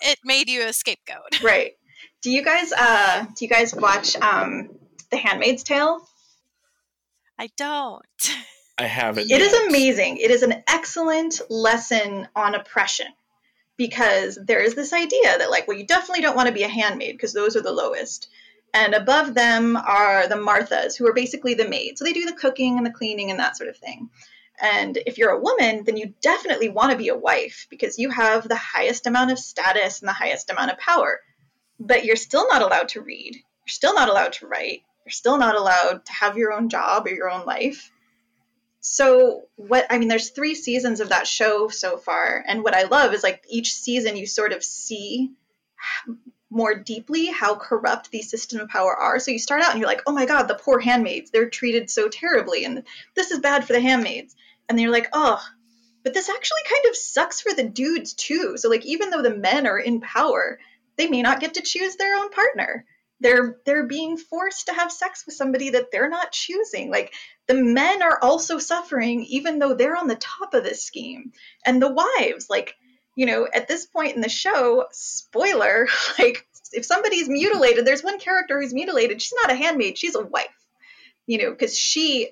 [0.00, 1.42] it made you a scapegoat.
[1.42, 1.72] Right.
[2.22, 4.70] Do you guys uh do you guys watch um
[5.10, 6.06] The Handmaid's Tale?
[7.38, 8.04] I don't.
[8.78, 9.24] I haven't.
[9.24, 9.40] It yet.
[9.40, 10.16] is amazing.
[10.18, 13.06] It is an excellent lesson on oppression
[13.76, 16.68] because there is this idea that like well you definitely don't want to be a
[16.68, 18.28] handmaid because those are the lowest
[18.72, 21.98] and above them are the Marthas, who are basically the maids.
[21.98, 24.10] So they do the cooking and the cleaning and that sort of thing.
[24.60, 28.10] And if you're a woman, then you definitely want to be a wife because you
[28.10, 31.20] have the highest amount of status and the highest amount of power.
[31.78, 33.34] But you're still not allowed to read.
[33.34, 34.82] You're still not allowed to write.
[35.06, 37.90] You're still not allowed to have your own job or your own life.
[38.80, 42.42] So, what I mean, there's three seasons of that show so far.
[42.46, 45.32] And what I love is like each season you sort of see
[46.50, 49.20] more deeply how corrupt these systems of power are.
[49.20, 51.88] So you start out and you're like, oh my God, the poor handmaids, they're treated
[51.88, 52.82] so terribly, and
[53.14, 54.34] this is bad for the handmaids.
[54.68, 55.40] And then you're like, oh,
[56.02, 58.56] but this actually kind of sucks for the dudes too.
[58.56, 60.58] So like even though the men are in power,
[60.96, 62.84] they may not get to choose their own partner.
[63.20, 66.90] They're they're being forced to have sex with somebody that they're not choosing.
[66.90, 67.12] Like
[67.46, 71.32] the men are also suffering even though they're on the top of this scheme.
[71.66, 72.76] And the wives, like
[73.14, 75.88] you know, at this point in the show, spoiler,
[76.18, 79.20] like if somebody's mutilated, there's one character who's mutilated.
[79.20, 80.48] She's not a handmaid, she's a wife.
[81.26, 82.30] You know, because she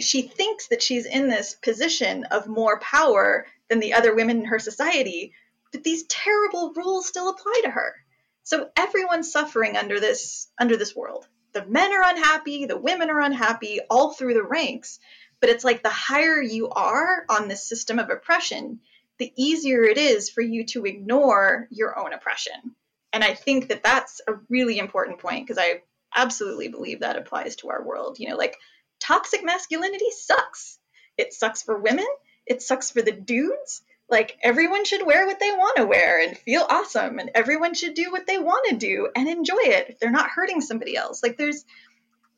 [0.00, 4.44] she thinks that she's in this position of more power than the other women in
[4.46, 5.32] her society,
[5.72, 7.94] but these terrible rules still apply to her.
[8.42, 11.26] So everyone's suffering under this under this world.
[11.52, 14.98] The men are unhappy, the women are unhappy, all through the ranks.
[15.40, 18.80] But it's like the higher you are on this system of oppression,
[19.18, 22.74] the easier it is for you to ignore your own oppression.
[23.12, 25.82] And I think that that's a really important point because I
[26.14, 28.18] absolutely believe that applies to our world.
[28.18, 28.56] You know, like
[29.00, 30.78] toxic masculinity sucks.
[31.16, 32.06] It sucks for women,
[32.46, 33.82] it sucks for the dudes.
[34.10, 37.94] Like everyone should wear what they want to wear and feel awesome, and everyone should
[37.94, 41.22] do what they want to do and enjoy it if they're not hurting somebody else.
[41.22, 41.64] Like there's,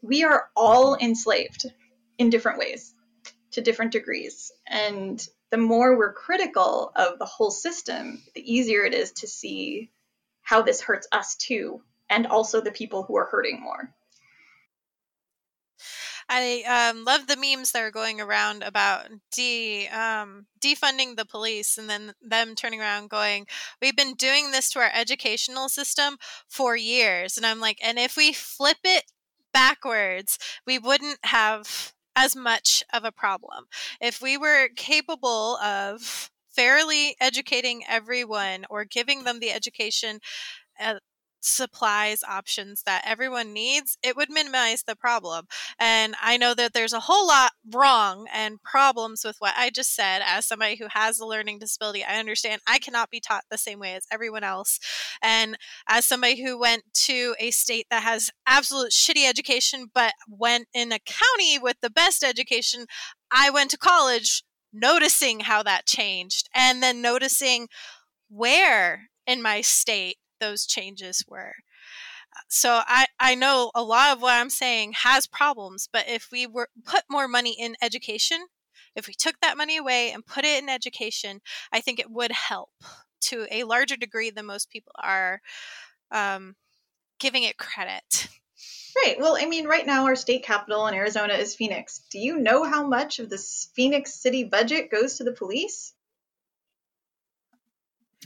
[0.03, 1.67] we are all enslaved
[2.19, 2.93] in different ways
[3.53, 4.51] to different degrees.
[4.67, 9.91] And the more we're critical of the whole system, the easier it is to see
[10.43, 13.95] how this hurts us too and also the people who are hurting more.
[16.29, 21.77] I um, love the memes that are going around about de um, defunding the police,
[21.77, 23.49] and then them turning around going,
[23.83, 28.17] "We've been doing this to our educational system for years," and I'm like, and if
[28.17, 29.11] we flip it
[29.53, 33.67] backwards, we wouldn't have as much of a problem.
[34.01, 40.21] If we were capable of fairly educating everyone or giving them the education
[40.81, 40.97] uh,
[41.41, 45.47] supplies options that everyone needs, it would minimize the problem.
[45.79, 49.95] And I know that there's a whole lot wrong and problems with what I just
[49.95, 50.23] said.
[50.25, 53.79] As somebody who has a learning disability, I understand I cannot be taught the same
[53.79, 54.79] way as everyone else.
[55.23, 55.57] And
[55.89, 60.93] as somebody who went to a state that has absolute shitty education, but went in
[60.93, 62.87] a county with the best education,
[63.31, 67.69] I went to college noticing how that changed and then noticing
[68.29, 71.55] where in my state those changes were.
[72.49, 76.47] So I, I know a lot of what I'm saying has problems, but if we
[76.47, 78.47] were put more money in education,
[78.97, 81.41] if we took that money away and put it in education,
[81.73, 82.71] I think it would help
[83.23, 85.41] to a larger degree than most people are
[86.11, 86.57] um,
[87.19, 88.29] giving it credit.
[88.97, 89.17] Right.
[89.19, 92.01] Well, I mean, right now our state capital in Arizona is Phoenix.
[92.11, 95.95] Do you know how much of this Phoenix city budget goes to the police?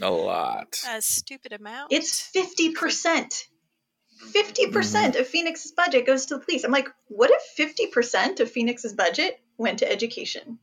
[0.01, 0.81] A lot.
[0.89, 1.93] A stupid amount.
[1.93, 2.75] It's 50%.
[2.75, 5.21] 50% mm-hmm.
[5.21, 6.65] of Phoenix's budget goes to the police.
[6.65, 10.59] I'm like, what if 50% of Phoenix's budget went to education?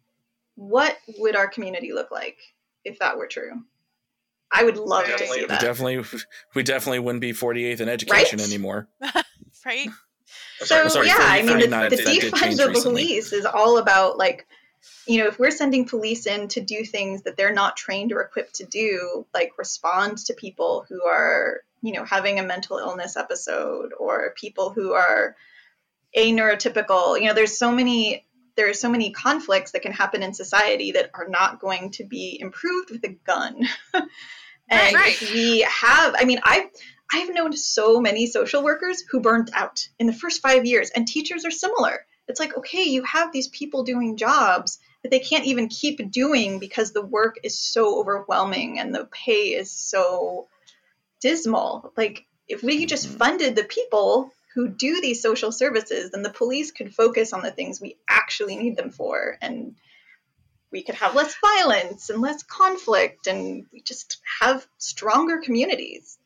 [0.56, 2.38] What would our community look like
[2.84, 3.64] if that were true?
[4.52, 6.04] I would love to see We definitely,
[6.56, 8.48] we definitely wouldn't be 48th in education Right?
[8.48, 8.90] anymore.
[9.66, 9.90] right?
[10.60, 13.78] So Sorry, yeah, I mean, 49, the, the that defund of the police is all
[13.78, 14.46] about like,
[15.08, 18.22] you know, if we're sending police in to do things that they're not trained or
[18.22, 23.18] equipped to do, like respond to people who are, you know, having a mental illness
[23.18, 25.36] episode or people who are
[26.14, 28.26] a neurotypical, you know, there's so many
[28.58, 32.04] there are so many conflicts that can happen in society that are not going to
[32.04, 33.66] be improved with a gun.
[33.94, 34.10] and
[34.70, 35.32] Right, right.
[35.34, 36.70] we have, I mean, I
[37.14, 41.08] I've known so many social workers who burnt out in the first five years, and
[41.08, 42.06] teachers are similar.
[42.32, 46.60] It's like, okay, you have these people doing jobs that they can't even keep doing
[46.60, 50.48] because the work is so overwhelming and the pay is so
[51.20, 51.92] dismal.
[51.98, 53.18] Like, if we just Mhm.
[53.18, 57.52] funded the people who do these social services, then the police could focus on the
[57.52, 59.38] things we actually need them for.
[59.42, 59.76] And
[60.72, 66.18] we could have less violence and less conflict, and we just have stronger communities.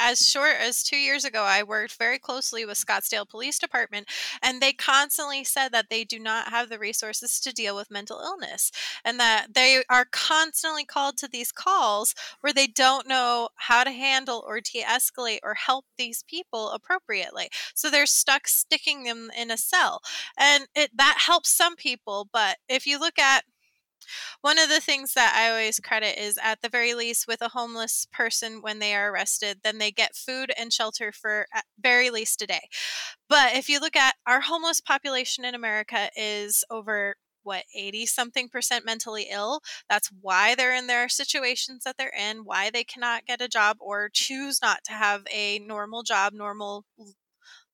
[0.00, 4.08] As short as two years ago, I worked very closely with Scottsdale Police Department,
[4.42, 8.18] and they constantly said that they do not have the resources to deal with mental
[8.18, 8.72] illness,
[9.04, 13.90] and that they are constantly called to these calls where they don't know how to
[13.90, 17.50] handle or de escalate or help these people appropriately.
[17.74, 20.00] So they're stuck sticking them in a cell.
[20.38, 23.44] And it that helps some people, but if you look at
[24.40, 27.48] one of the things that I always credit is at the very least with a
[27.48, 32.10] homeless person when they are arrested, then they get food and shelter for at very
[32.10, 32.68] least a day.
[33.28, 38.48] But if you look at our homeless population in America is over what 80 something
[38.50, 43.24] percent mentally ill that's why they're in their situations that they're in why they cannot
[43.24, 46.84] get a job or choose not to have a normal job normal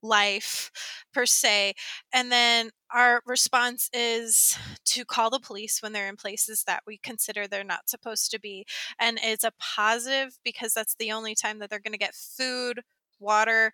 [0.02, 0.70] life
[1.12, 1.74] per se
[2.12, 6.98] and then our response is to call the police when they're in places that we
[6.98, 8.64] consider they're not supposed to be.
[9.00, 12.80] And it's a positive because that's the only time that they're going to get food,
[13.18, 13.72] water,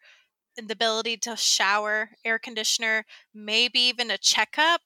[0.59, 3.05] and the ability to shower, air conditioner,
[3.35, 4.81] maybe even a checkup.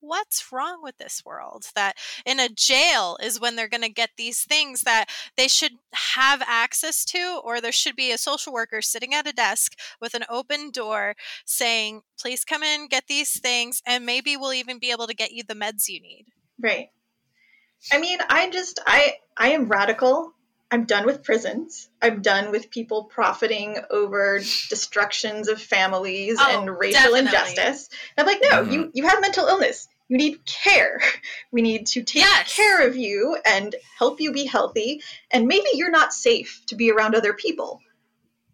[0.00, 1.66] What's wrong with this world?
[1.74, 5.72] That in a jail is when they're going to get these things that they should
[5.92, 10.14] have access to, or there should be a social worker sitting at a desk with
[10.14, 14.90] an open door saying, please come in, get these things, and maybe we'll even be
[14.90, 16.26] able to get you the meds you need.
[16.58, 16.90] Right.
[17.92, 20.34] I mean, I just I I am radical.
[20.72, 21.88] I'm done with prisons.
[22.00, 27.20] I'm done with people profiting over destructions of families Oh, and racial definitely.
[27.20, 27.88] injustice.
[28.16, 28.72] I'm like, no, Mhm.
[28.72, 29.88] you you have mental illness.
[30.08, 31.00] You need care.
[31.52, 32.54] We need to take Yes.
[32.54, 35.02] care of you and help you be healthy.
[35.32, 37.80] And maybe you're not safe to be around other people.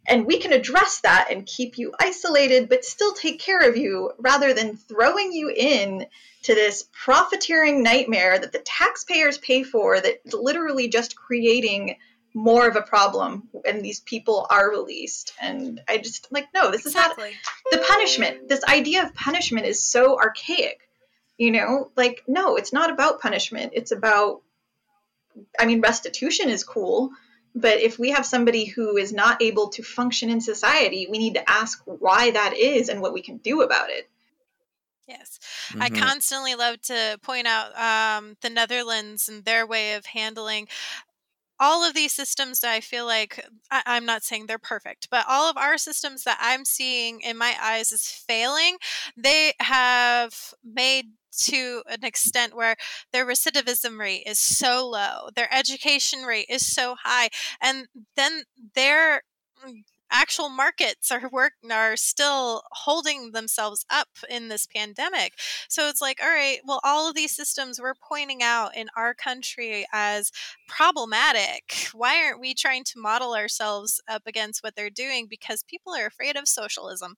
[0.09, 4.13] And we can address that and keep you isolated, but still take care of you
[4.19, 6.07] rather than throwing you in
[6.43, 11.97] to this profiteering nightmare that the taxpayers pay for that literally just creating
[12.35, 15.33] more of a problem when these people are released.
[15.41, 18.49] And I just like, no, this is not the punishment.
[18.49, 20.81] This idea of punishment is so archaic.
[21.39, 23.73] You know, like, no, it's not about punishment.
[23.75, 24.43] It's about,
[25.59, 27.11] I mean, restitution is cool,
[27.57, 31.35] But if we have somebody who is not able to function in society, we need
[31.35, 34.11] to ask why that is and what we can do about it.
[35.09, 35.39] Yes.
[35.71, 35.83] Mm-hmm.
[35.83, 40.69] I constantly love to point out um, the Netherlands and their way of handling
[41.59, 45.25] all of these systems that I feel like I, am not saying they're perfect, but
[45.27, 48.77] all of our systems that I'm seeing in my eyes is failing.
[49.17, 51.07] They have made
[51.45, 52.77] to an extent where
[53.13, 57.29] their recidivism rate is so low, their education rate is so high,
[57.61, 58.43] and then
[58.75, 59.23] their
[59.67, 65.33] mm, actual markets are work are still holding themselves up in this pandemic.
[65.69, 69.15] So it's like, all right, well, all of these systems we're pointing out in our
[69.15, 70.31] country as
[70.69, 71.91] problematic.
[71.93, 75.27] Why aren't we trying to model ourselves up against what they're doing?
[75.29, 77.17] Because people are afraid of socialism.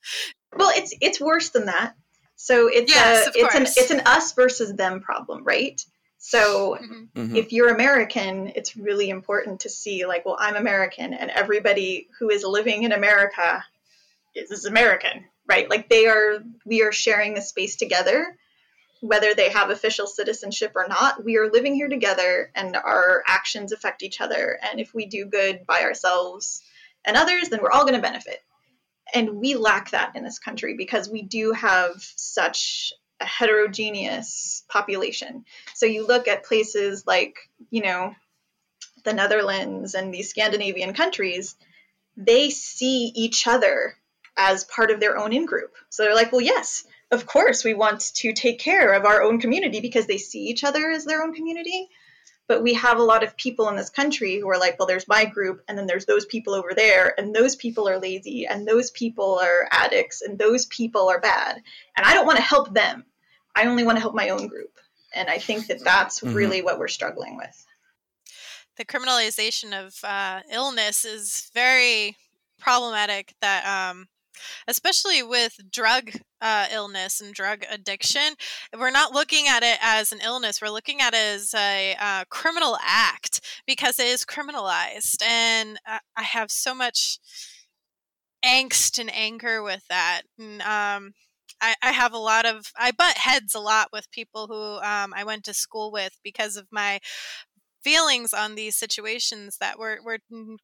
[0.57, 1.95] Well, it's it's worse than that.
[2.41, 3.55] So it's yes, a, it's course.
[3.55, 5.85] an it's an us versus them problem, right?
[6.19, 7.21] So mm-hmm.
[7.21, 7.37] mm-hmm.
[7.37, 12.31] if you're American, it's really important to see like, well, I'm American and everybody who
[12.31, 13.65] is living in America
[14.37, 15.69] is, is American, right?
[15.69, 18.37] Like they are we are sharing the space together
[19.01, 23.71] whether they have official citizenship or not, we are living here together and our actions
[23.71, 24.59] affect each other.
[24.69, 26.63] And if we do good by ourselves
[27.05, 28.43] and others, then we're all going to benefit
[29.15, 35.45] and we lack that in this country because we do have such a heterogeneous population.
[35.75, 37.37] So you look at places like,
[37.71, 38.15] you know,
[39.05, 41.57] the Netherlands and these Scandinavian countries,
[42.17, 43.97] they see each other
[44.37, 45.75] as part of their own in group.
[45.91, 49.41] So they're like, well, yes, of course, we want to take care of our own
[49.41, 51.89] community because they see each other as their own community.
[52.49, 55.07] But we have a lot of people in this country who are like, well, there's
[55.07, 58.67] my group, and then there's those people over there, and those people are lazy, and
[58.67, 61.63] those people are addicts, and those people are bad.
[61.97, 63.05] And I don't want to help them.
[63.55, 64.81] I only want to help my own group.
[65.15, 66.35] And I think that that's mm-hmm.
[66.35, 67.67] really what we're struggling with.
[68.77, 72.17] The criminalization of uh, illness is very
[72.59, 74.09] problematic that um,
[74.67, 76.11] especially with drug
[76.41, 78.35] uh, illness and drug addiction.
[78.77, 82.25] We're not looking at it as an illness, we're looking at it as a uh,
[82.31, 85.23] criminal act because it is criminalized.
[85.23, 87.19] And uh, I have so much
[88.45, 90.23] angst and anger with that.
[90.39, 91.13] And, um,
[91.61, 95.13] I, I, have a lot of I butt heads a lot with people who um,
[95.15, 97.01] I went to school with because of my
[97.83, 100.19] feelings on these situations that we're, we're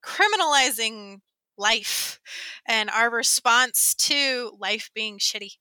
[0.04, 1.18] criminalizing
[1.56, 2.20] life
[2.66, 5.52] and our response to life being shitty.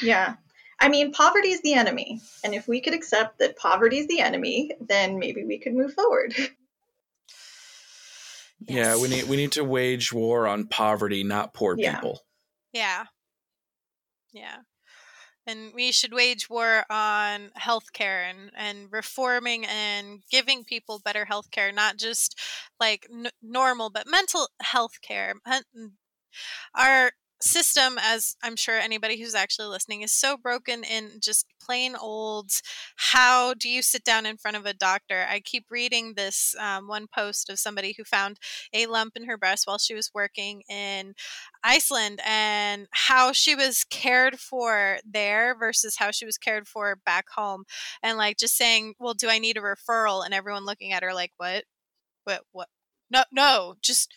[0.00, 0.34] Yeah.
[0.80, 2.20] I mean, poverty is the enemy.
[2.44, 5.94] And if we could accept that poverty is the enemy, then maybe we could move
[5.94, 6.34] forward.
[6.36, 6.50] Yes.
[8.68, 11.96] Yeah, we need we need to wage war on poverty, not poor yeah.
[11.96, 12.20] people.
[12.72, 13.06] Yeah.
[14.32, 14.58] Yeah
[15.46, 21.74] and we should wage war on healthcare and, and reforming and giving people better healthcare,
[21.74, 22.38] not just
[22.80, 25.34] like n- normal, but mental health care.
[26.74, 27.12] Our
[27.42, 32.50] system, as I'm sure anybody who's actually listening, is so broken in just plain old
[32.96, 35.26] how do you sit down in front of a doctor?
[35.28, 38.38] I keep reading this um, one post of somebody who found
[38.72, 41.14] a lump in her breast while she was working in
[41.64, 47.28] Iceland and how she was cared for there versus how she was cared for back
[47.30, 47.64] home.
[48.02, 50.24] And like just saying, well, do I need a referral?
[50.24, 51.64] And everyone looking at her like, what?
[52.24, 52.42] What?
[52.52, 52.68] What?
[53.10, 54.14] No, no, just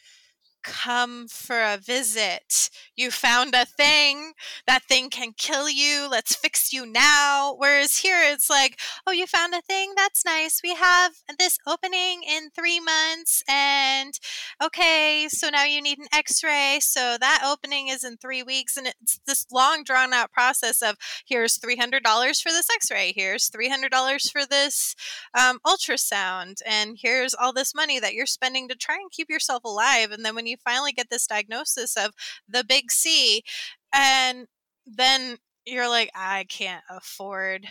[0.66, 2.70] come for a visit.
[2.96, 4.34] You found a thing.
[4.66, 6.08] That thing can kill you.
[6.10, 7.56] Let's fix you now.
[7.58, 9.94] Whereas here it's like, oh, you found a thing?
[9.96, 10.62] That's nice.
[10.64, 13.44] We have this opening in three months.
[13.48, 14.20] And
[14.64, 16.80] okay, so now you need an x ray.
[16.82, 18.76] So that opening is in three weeks.
[18.76, 22.02] And it's this long drawn out process of here's $300
[22.42, 23.14] for this x ray.
[23.16, 24.96] Here's $300 for this
[25.38, 26.62] um, ultrasound.
[26.66, 30.12] And here's all this money that you're spending to try and keep yourself alive.
[30.12, 32.12] And then when you you finally get this diagnosis of
[32.48, 33.44] the big C,
[33.94, 34.48] and
[34.86, 37.68] then you're like, I can't afford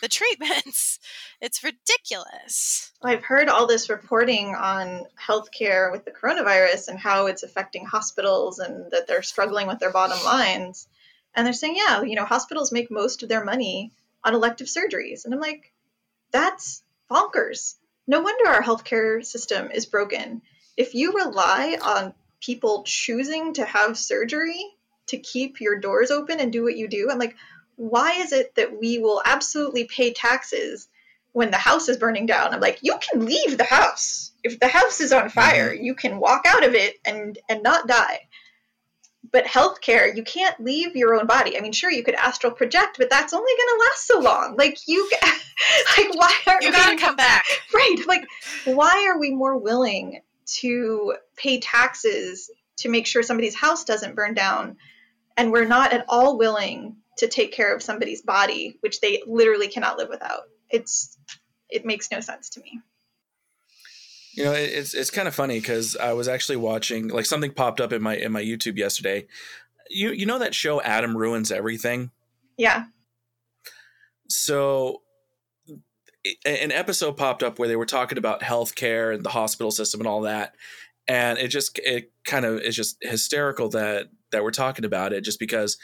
[0.00, 0.98] the treatments.
[1.40, 2.90] It's ridiculous.
[3.02, 8.60] I've heard all this reporting on healthcare with the coronavirus and how it's affecting hospitals
[8.60, 10.88] and that they're struggling with their bottom lines.
[11.34, 13.92] And they're saying, yeah, you know, hospitals make most of their money
[14.24, 15.26] on elective surgeries.
[15.26, 15.74] And I'm like,
[16.32, 17.74] that's bonkers.
[18.06, 20.40] No wonder our healthcare system is broken
[20.76, 24.64] if you rely on people choosing to have surgery
[25.06, 27.36] to keep your doors open and do what you do, I'm like,
[27.76, 30.88] why is it that we will absolutely pay taxes
[31.32, 32.52] when the house is burning down?
[32.52, 34.32] I'm like, you can leave the house.
[34.42, 35.84] If the house is on fire, mm-hmm.
[35.84, 38.28] you can walk out of it and and not die.
[39.32, 41.56] But healthcare, you can't leave your own body.
[41.56, 44.54] I mean, sure, you could astral project, but that's only going to last so long.
[44.56, 45.10] Like you,
[45.96, 47.44] like why are you gotta come back?
[47.74, 47.96] Right?
[48.06, 48.26] Like,
[48.64, 54.34] why are we more willing to pay taxes to make sure somebody's house doesn't burn
[54.34, 54.76] down.
[55.36, 59.68] And we're not at all willing to take care of somebody's body which they literally
[59.68, 60.42] cannot live without.
[60.70, 61.16] It's
[61.68, 62.80] it makes no sense to me.
[64.32, 67.80] You know it's it's kind of funny because i was actually watching like something popped
[67.80, 69.26] up in my in my youtube yesterday.
[69.88, 72.10] You you know that show adam ruins everything?
[72.56, 72.86] Yeah.
[74.28, 75.02] So
[76.44, 80.06] an episode popped up where they were talking about healthcare and the hospital system and
[80.06, 80.54] all that.
[81.06, 85.22] And it just it kind of is just hysterical that that we're talking about it
[85.22, 85.76] just because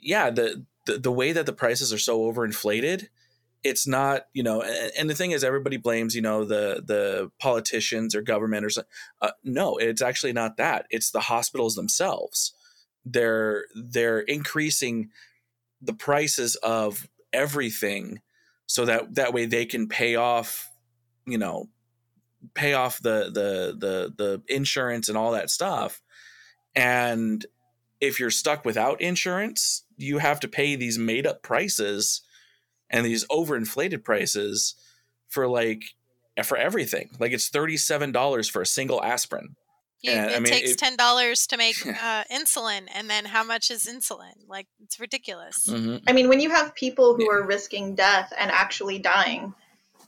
[0.00, 3.08] yeah the the, the way that the prices are so overinflated
[3.62, 7.30] it's not you know and, and the thing is everybody blames you know the the
[7.38, 8.90] politicians or government or something
[9.20, 10.86] uh, no it's actually not that.
[10.90, 12.54] It's the hospitals themselves.
[13.04, 15.10] They're they're increasing
[15.80, 18.20] the prices of everything
[18.72, 20.70] so that that way they can pay off
[21.26, 21.68] you know
[22.54, 26.00] pay off the the the the insurance and all that stuff.
[26.74, 27.44] And
[28.00, 32.22] if you're stuck without insurance you have to pay these made up prices
[32.88, 34.74] and these overinflated prices
[35.28, 35.84] for like
[36.42, 37.10] for everything.
[37.18, 39.54] Like it's $37 for a single aspirin
[40.02, 43.24] you, and, it I mean, takes it, ten dollars to make uh, insulin, and then
[43.24, 44.34] how much is insulin?
[44.48, 45.68] Like it's ridiculous.
[45.68, 46.04] Mm-hmm.
[46.06, 47.38] I mean, when you have people who yeah.
[47.38, 49.54] are risking death and actually dying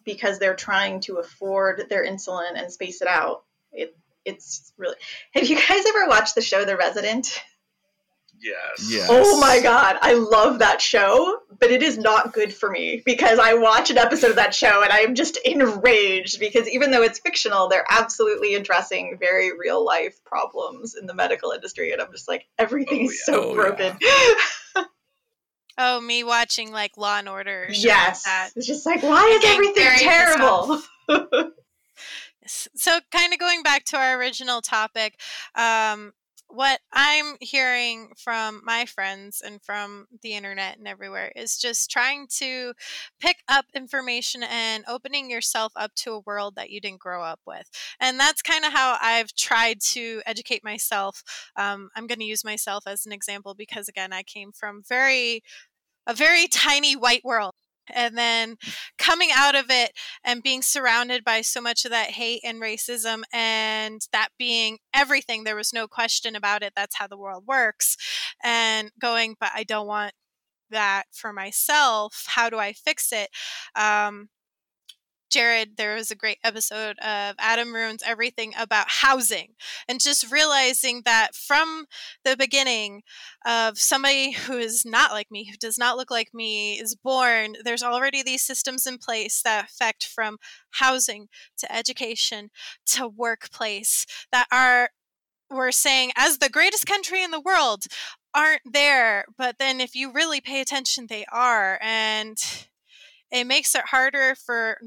[0.05, 4.97] because they're trying to afford their insulin and space it out, it it's really.
[5.33, 7.43] Have you guys ever watched the show The Resident?
[8.45, 8.91] Yes.
[8.91, 9.09] yes.
[9.11, 13.39] Oh my god, I love that show, but it is not good for me because
[13.39, 17.19] I watch an episode of that show and I'm just enraged because even though it's
[17.19, 22.29] fictional, they're absolutely addressing very real life problems in the medical industry and I'm just
[22.29, 23.39] like everything's oh, yeah.
[23.39, 23.97] so oh, broken.
[23.99, 24.85] Yeah.
[25.79, 27.69] oh, me watching like Law and Order.
[27.71, 28.27] Yes.
[28.27, 30.83] Like it's just like why is everything terrible?
[32.47, 35.19] so kind of going back to our original topic
[35.55, 36.13] um,
[36.55, 42.27] what I'm hearing from my friends and from the internet and everywhere is just trying
[42.39, 42.73] to
[43.21, 47.41] pick up information and opening yourself up to a world that you didn't grow up
[47.47, 47.69] with.
[48.01, 51.23] And that's kind of how I've tried to educate myself.
[51.57, 55.43] Um, I'm going to use myself as an example because, again, I came from very
[56.07, 57.54] a very tiny white world
[57.93, 58.57] and then
[58.99, 59.93] coming out of it
[60.25, 65.45] and being surrounded by so much of that hate and racism and that being everything
[65.45, 67.97] there was no question about it that's how the world works
[68.43, 70.13] and going but i don't want
[70.71, 73.31] that for myself how do i fix it?
[73.77, 74.29] Um,
[75.35, 79.55] Jared, there was a great episode of Adam Ruins Everything about housing
[79.89, 81.87] and just realizing that from
[82.25, 83.03] the beginning
[83.45, 87.57] of somebody who is not like me, who does not look like me, is born,
[87.65, 90.37] there's already these systems in place that affect from
[90.71, 91.27] housing
[91.59, 92.51] to education
[92.87, 94.91] to workplace that are
[95.51, 97.87] we're saying as the greatest country in the world
[98.33, 99.25] aren't there.
[99.37, 101.81] But then if you really pay attention they are.
[101.83, 102.39] And
[103.33, 104.79] it makes it harder for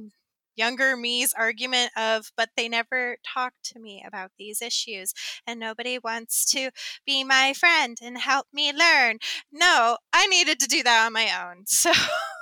[0.57, 5.13] younger me's argument of, but they never talk to me about these issues
[5.45, 6.71] and nobody wants to
[7.05, 9.19] be my friend and help me learn.
[9.51, 11.65] No, I needed to do that on my own.
[11.77, 11.91] So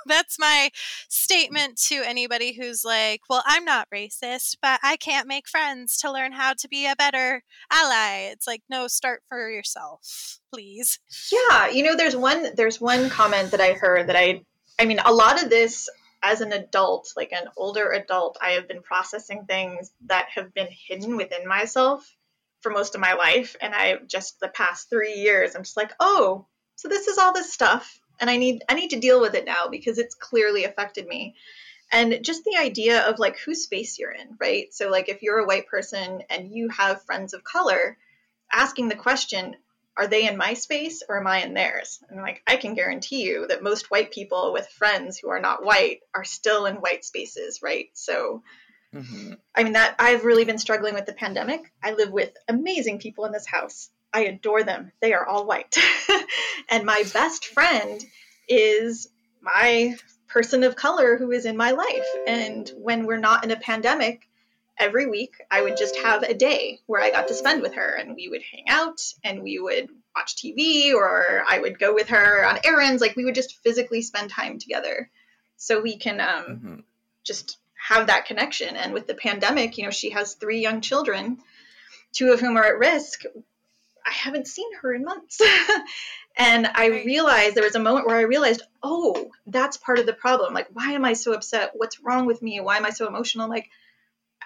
[0.06, 1.04] that's my mm.
[1.08, 6.10] statement to anybody who's like, well, I'm not racist, but I can't make friends to
[6.10, 8.30] learn how to be a better ally.
[8.30, 10.98] It's like, no, start for yourself, please.
[11.30, 14.42] Yeah, you know, there's one there's one comment that I heard that I
[14.78, 15.88] I mean, a lot of this
[16.22, 20.68] as an adult, like an older adult, I have been processing things that have been
[20.70, 22.16] hidden within myself
[22.60, 23.56] for most of my life.
[23.60, 26.46] And I just the past three years, I'm just like, oh,
[26.76, 28.00] so this is all this stuff.
[28.20, 31.34] And I need I need to deal with it now because it's clearly affected me.
[31.92, 34.72] And just the idea of like whose space you're in, right?
[34.72, 37.96] So like if you're a white person and you have friends of color,
[38.50, 39.56] asking the question,
[39.96, 42.00] are they in my space or am I in theirs?
[42.08, 45.64] And like, I can guarantee you that most white people with friends who are not
[45.64, 47.86] white are still in white spaces, right?
[47.94, 48.42] So,
[48.94, 49.34] mm-hmm.
[49.54, 51.72] I mean, that I've really been struggling with the pandemic.
[51.82, 53.90] I live with amazing people in this house.
[54.12, 54.92] I adore them.
[55.00, 55.76] They are all white.
[56.70, 58.04] and my best friend
[58.48, 59.08] is
[59.40, 59.94] my
[60.28, 62.06] person of color who is in my life.
[62.26, 64.25] And when we're not in a pandemic,
[64.78, 67.94] every week I would just have a day where I got to spend with her
[67.94, 72.08] and we would hang out and we would watch TV or I would go with
[72.08, 73.00] her on errands.
[73.00, 75.10] Like we would just physically spend time together
[75.56, 76.74] so we can um, mm-hmm.
[77.24, 77.58] just
[77.88, 78.76] have that connection.
[78.76, 81.38] And with the pandemic, you know, she has three young children,
[82.12, 83.22] two of whom are at risk.
[84.06, 85.40] I haven't seen her in months.
[86.36, 90.12] and I realized there was a moment where I realized, oh, that's part of the
[90.12, 90.54] problem.
[90.54, 91.72] Like, why am I so upset?
[91.74, 92.60] What's wrong with me?
[92.60, 93.48] Why am I so emotional?
[93.48, 93.70] Like,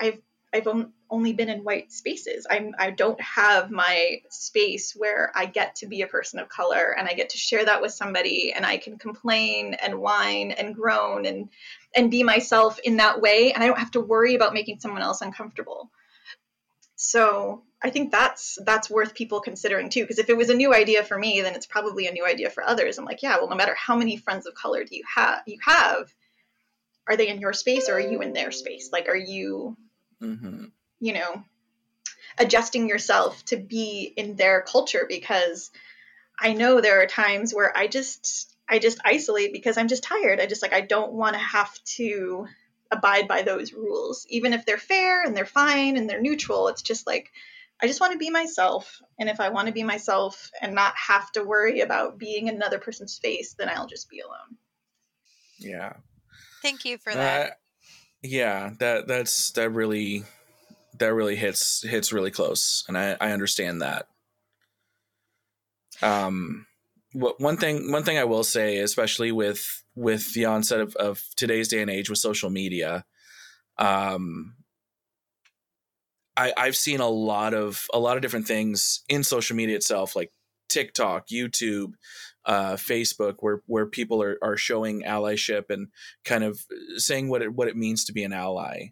[0.00, 0.20] I've
[0.52, 0.66] I've
[1.10, 2.46] only been in white spaces.
[2.50, 6.94] I'm I don't have my space where I get to be a person of color
[6.96, 10.74] and I get to share that with somebody and I can complain and whine and
[10.74, 11.50] groan and
[11.94, 15.02] and be myself in that way and I don't have to worry about making someone
[15.02, 15.90] else uncomfortable.
[16.96, 20.02] So I think that's that's worth people considering too.
[20.02, 22.50] Because if it was a new idea for me, then it's probably a new idea
[22.50, 22.98] for others.
[22.98, 25.58] I'm like, yeah, well, no matter how many friends of color do you have, you
[25.64, 26.12] have,
[27.08, 28.90] are they in your space or are you in their space?
[28.92, 29.76] Like, are you
[30.20, 30.64] mm-hmm.
[31.00, 31.44] you know,
[32.38, 35.70] adjusting yourself to be in their culture because
[36.38, 40.40] I know there are times where I just I just isolate because I'm just tired.
[40.40, 42.46] I just like I don't want to have to
[42.92, 46.68] abide by those rules even if they're fair and they're fine and they're neutral.
[46.68, 47.30] It's just like
[47.82, 50.94] I just want to be myself and if I want to be myself and not
[50.96, 54.56] have to worry about being in another person's face, then I'll just be alone.
[55.58, 55.94] Yeah.
[56.62, 57.59] Thank you for that.
[58.22, 60.24] Yeah that that's that really
[60.98, 64.06] that really hits hits really close and i i understand that.
[66.02, 66.66] Um
[67.12, 71.22] what one thing one thing i will say especially with with the onset of, of
[71.36, 73.04] today's day and age with social media
[73.78, 74.54] um
[76.36, 80.14] i i've seen a lot of a lot of different things in social media itself
[80.14, 80.30] like
[80.68, 81.94] tiktok youtube
[82.50, 85.86] uh, Facebook, where where people are, are showing allyship and
[86.24, 88.88] kind of saying what it what it means to be an ally.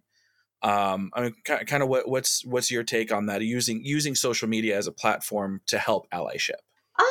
[0.62, 3.42] Um, I mean, kind of what what's what's your take on that?
[3.42, 6.60] Using using social media as a platform to help allyship.
[7.00, 7.06] Um,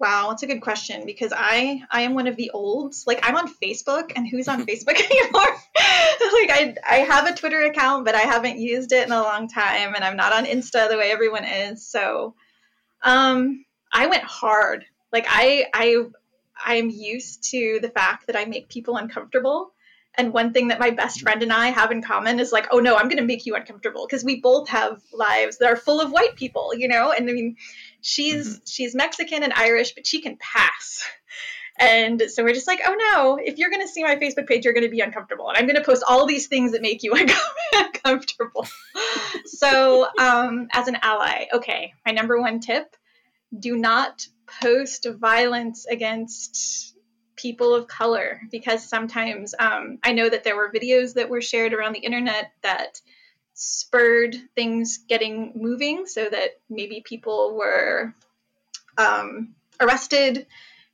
[0.00, 3.04] wow, that's a good question because I I am one of the olds.
[3.06, 5.42] Like I'm on Facebook, and who's on Facebook anymore?
[5.42, 9.46] like I I have a Twitter account, but I haven't used it in a long
[9.46, 11.86] time, and I'm not on Insta the way everyone is.
[11.86, 12.34] So,
[13.02, 14.86] um, I went hard
[15.16, 15.96] like I I
[16.62, 19.72] I'm used to the fact that I make people uncomfortable.
[20.18, 22.78] And one thing that my best friend and I have in common is like, oh
[22.80, 26.00] no, I'm going to make you uncomfortable because we both have lives that are full
[26.00, 27.12] of white people, you know.
[27.12, 27.56] And I mean,
[28.02, 28.64] she's mm-hmm.
[28.66, 31.02] she's Mexican and Irish, but she can pass.
[31.78, 34.64] And so we're just like, oh no, if you're going to see my Facebook page,
[34.64, 35.48] you're going to be uncomfortable.
[35.48, 37.14] And I'm going to post all these things that make you
[37.74, 38.66] uncomfortable.
[39.44, 42.96] so, um, as an ally, okay, my number one tip
[43.58, 46.94] do not post violence against
[47.36, 51.74] people of color because sometimes um, I know that there were videos that were shared
[51.74, 53.00] around the internet that
[53.54, 58.14] spurred things getting moving so that maybe people were
[58.98, 60.46] um, arrested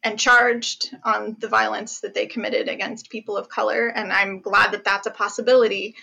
[0.04, 3.86] and charged on the violence that they committed against people of color.
[3.88, 5.94] And I'm glad that that's a possibility.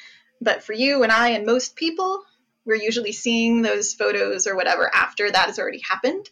[0.41, 2.23] But for you and I and most people,
[2.65, 6.29] we're usually seeing those photos or whatever after that has already happened.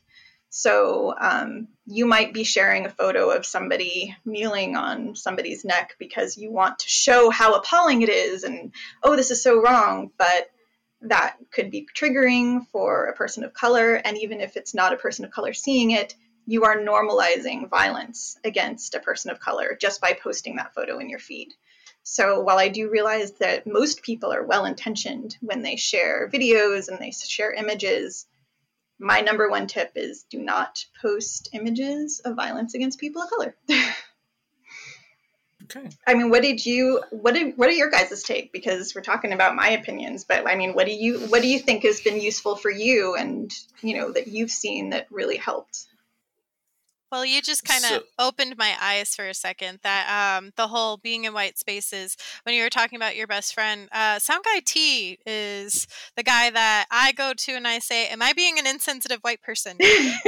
[0.49, 6.37] So um, you might be sharing a photo of somebody kneeling on somebody's neck because
[6.37, 8.73] you want to show how appalling it is and,
[9.03, 10.11] oh, this is so wrong.
[10.17, 10.49] But
[11.01, 13.95] that could be triggering for a person of color.
[13.95, 18.37] And even if it's not a person of color seeing it, you are normalizing violence
[18.43, 21.49] against a person of color just by posting that photo in your feed.
[22.03, 26.87] So while I do realize that most people are well intentioned when they share videos
[26.87, 28.25] and they share images,
[28.99, 33.55] my number one tip is do not post images of violence against people of color.
[35.63, 35.89] okay.
[36.05, 38.51] I mean, what did you what did what are your guys' take?
[38.51, 41.59] Because we're talking about my opinions, but I mean, what do you what do you
[41.59, 45.85] think has been useful for you and you know that you've seen that really helped?
[47.11, 49.79] Well, you just kind of so, opened my eyes for a second.
[49.83, 52.17] That um, the whole being in white spaces.
[52.43, 56.49] When you were talking about your best friend, uh, Sound Guy T is the guy
[56.49, 59.77] that I go to and I say, "Am I being an insensitive white person?"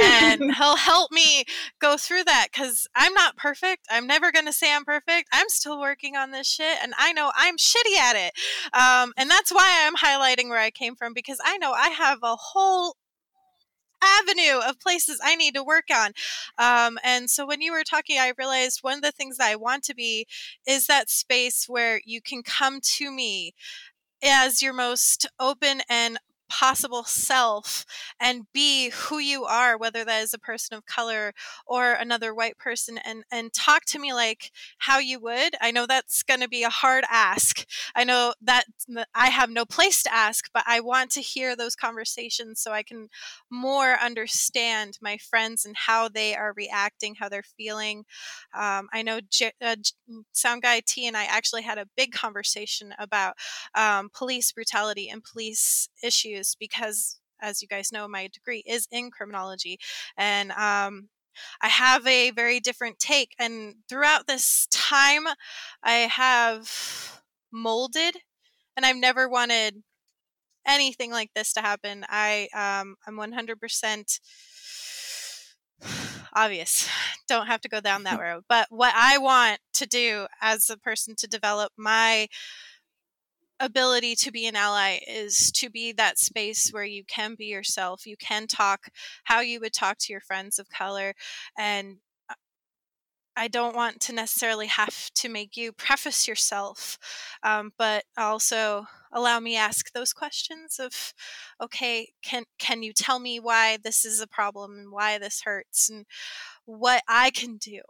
[0.00, 1.44] and he'll help me
[1.80, 3.86] go through that because I'm not perfect.
[3.90, 5.28] I'm never going to say I'm perfect.
[5.32, 8.32] I'm still working on this shit, and I know I'm shitty at it.
[8.72, 12.20] Um, and that's why I'm highlighting where I came from because I know I have
[12.22, 12.96] a whole
[14.02, 16.12] avenue of places I need to work on.
[16.58, 19.56] Um, and so when you were talking, I realized one of the things that I
[19.56, 20.26] want to be
[20.66, 23.54] is that space where you can come to me
[24.22, 26.18] as your most open and
[26.50, 27.84] possible self
[28.20, 31.32] and be who you are whether that is a person of color
[31.66, 35.54] or another white person and and talk to me like how you would.
[35.60, 37.66] I know that's going to be a hard ask.
[37.94, 38.64] I know that
[39.14, 42.82] i have no place to ask but i want to hear those conversations so i
[42.82, 43.08] can
[43.50, 48.04] more understand my friends and how they are reacting how they're feeling.
[48.54, 49.76] Um, i know J- uh,
[50.32, 53.34] sound guy t and i actually had a big conversation about
[53.74, 58.86] um, police brutality and police issues issues because as you guys know my degree is
[58.90, 59.78] in criminology
[60.16, 61.08] and um,
[61.62, 63.34] I have a very different take.
[63.38, 65.26] And throughout this time,
[65.82, 67.22] I have
[67.52, 68.16] molded,
[68.76, 69.82] and I've never wanted
[70.66, 74.20] anything like this to happen, I um, I'm 100%
[76.34, 76.88] obvious.
[77.28, 78.42] Don't have to go down that road.
[78.48, 82.28] But what I want to do as a person to develop my
[83.60, 88.06] ability to be an ally is to be that space where you can be yourself.
[88.06, 88.88] You can talk
[89.24, 91.14] how you would talk to your friends of color
[91.58, 92.34] and uh,
[93.36, 96.98] I don't want to necessarily have to make you preface yourself,
[97.42, 101.14] um, but also allow me ask those questions of,
[101.60, 105.88] okay, can can you tell me why this is a problem and why this hurts
[105.88, 106.06] and
[106.66, 107.80] what I can do?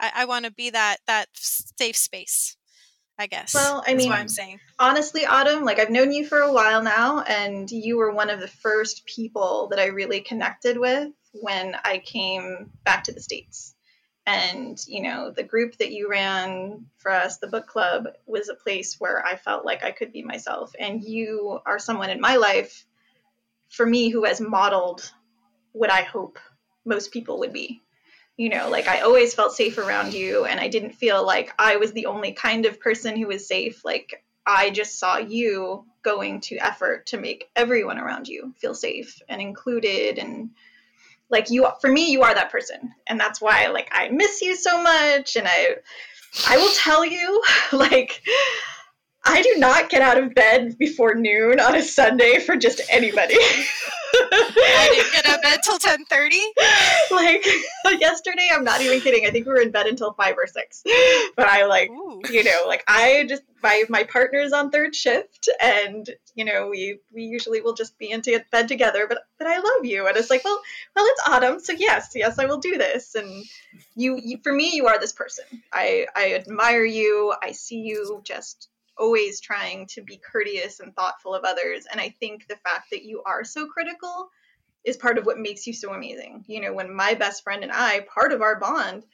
[0.00, 2.56] I, I want to be that that safe space.
[3.18, 3.54] I guess.
[3.54, 4.60] Well, I mean, I'm saying.
[4.78, 8.40] Honestly, Autumn, like I've known you for a while now, and you were one of
[8.40, 13.74] the first people that I really connected with when I came back to the States.
[14.26, 18.54] And, you know, the group that you ran for us, the book club, was a
[18.54, 20.72] place where I felt like I could be myself.
[20.78, 22.84] And you are someone in my life,
[23.68, 25.10] for me, who has modeled
[25.72, 26.38] what I hope
[26.84, 27.82] most people would be
[28.36, 31.76] you know like i always felt safe around you and i didn't feel like i
[31.76, 33.84] was the only kind of person who was safe.
[33.84, 39.20] Like i just saw you going to effort to make everyone around you feel safe
[39.28, 40.50] and included and
[41.30, 42.92] like you for me you are that person.
[43.06, 45.76] And that's why like i miss you so much and i
[46.46, 47.42] i will tell you
[47.72, 48.22] like
[49.26, 53.36] i do not get out of bed before noon on a sunday for just anybody
[54.18, 56.40] I didn't get out of bed till ten thirty.
[57.10, 57.44] Like
[58.00, 59.26] yesterday, I'm not even kidding.
[59.26, 60.82] I think we were in bed until five or six.
[61.36, 62.20] But I like, Ooh.
[62.30, 66.98] you know, like I just my my partner's on third shift, and you know we
[67.12, 69.06] we usually will just be in bed together.
[69.08, 70.60] But but I love you, and it's like, well,
[70.94, 73.14] well, it's autumn, so yes, yes, I will do this.
[73.14, 73.44] And
[73.94, 75.44] you, you for me, you are this person.
[75.72, 77.34] I I admire you.
[77.42, 78.68] I see you just
[78.98, 81.86] always trying to be courteous and thoughtful of others.
[81.90, 84.30] And I think the fact that you are so critical
[84.84, 86.44] is part of what makes you so amazing.
[86.46, 89.04] You know, when my best friend and I, part of our bond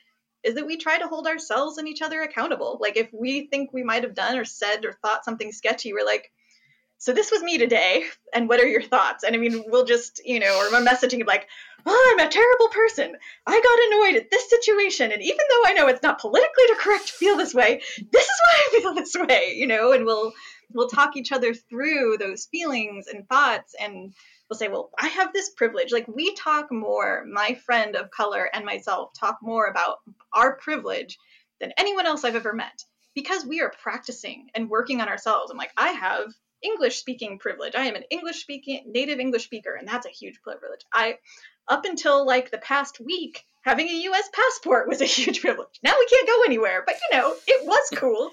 [0.42, 2.78] is that we try to hold ourselves and each other accountable.
[2.80, 6.04] Like if we think we might have done or said or thought something sketchy, we're
[6.04, 6.30] like,
[7.02, 9.24] so this was me today, and what are your thoughts?
[9.24, 11.48] And I mean, we'll just, you know, or I'm messaging like,
[11.84, 13.16] oh, I'm a terrible person.
[13.44, 17.08] I got annoyed at this situation, and even though I know it's not politically correct
[17.08, 20.32] to feel this way, this is why I feel this way, you know, and we'll
[20.72, 24.14] we'll talk each other through those feelings and thoughts and
[24.48, 25.90] we'll say, well, I have this privilege.
[25.90, 29.96] Like we talk more, my friend of color and myself talk more about
[30.32, 31.18] our privilege
[31.60, 32.84] than anyone else I've ever met
[33.14, 35.50] because we are practicing and working on ourselves.
[35.50, 37.74] I'm like, I have English speaking privilege.
[37.74, 40.80] I am an English speaking native English speaker, and that's a huge privilege.
[40.92, 41.18] I
[41.68, 45.80] up until like the past week, having a US passport was a huge privilege.
[45.82, 48.30] Now we can't go anywhere, but you know, it was cool.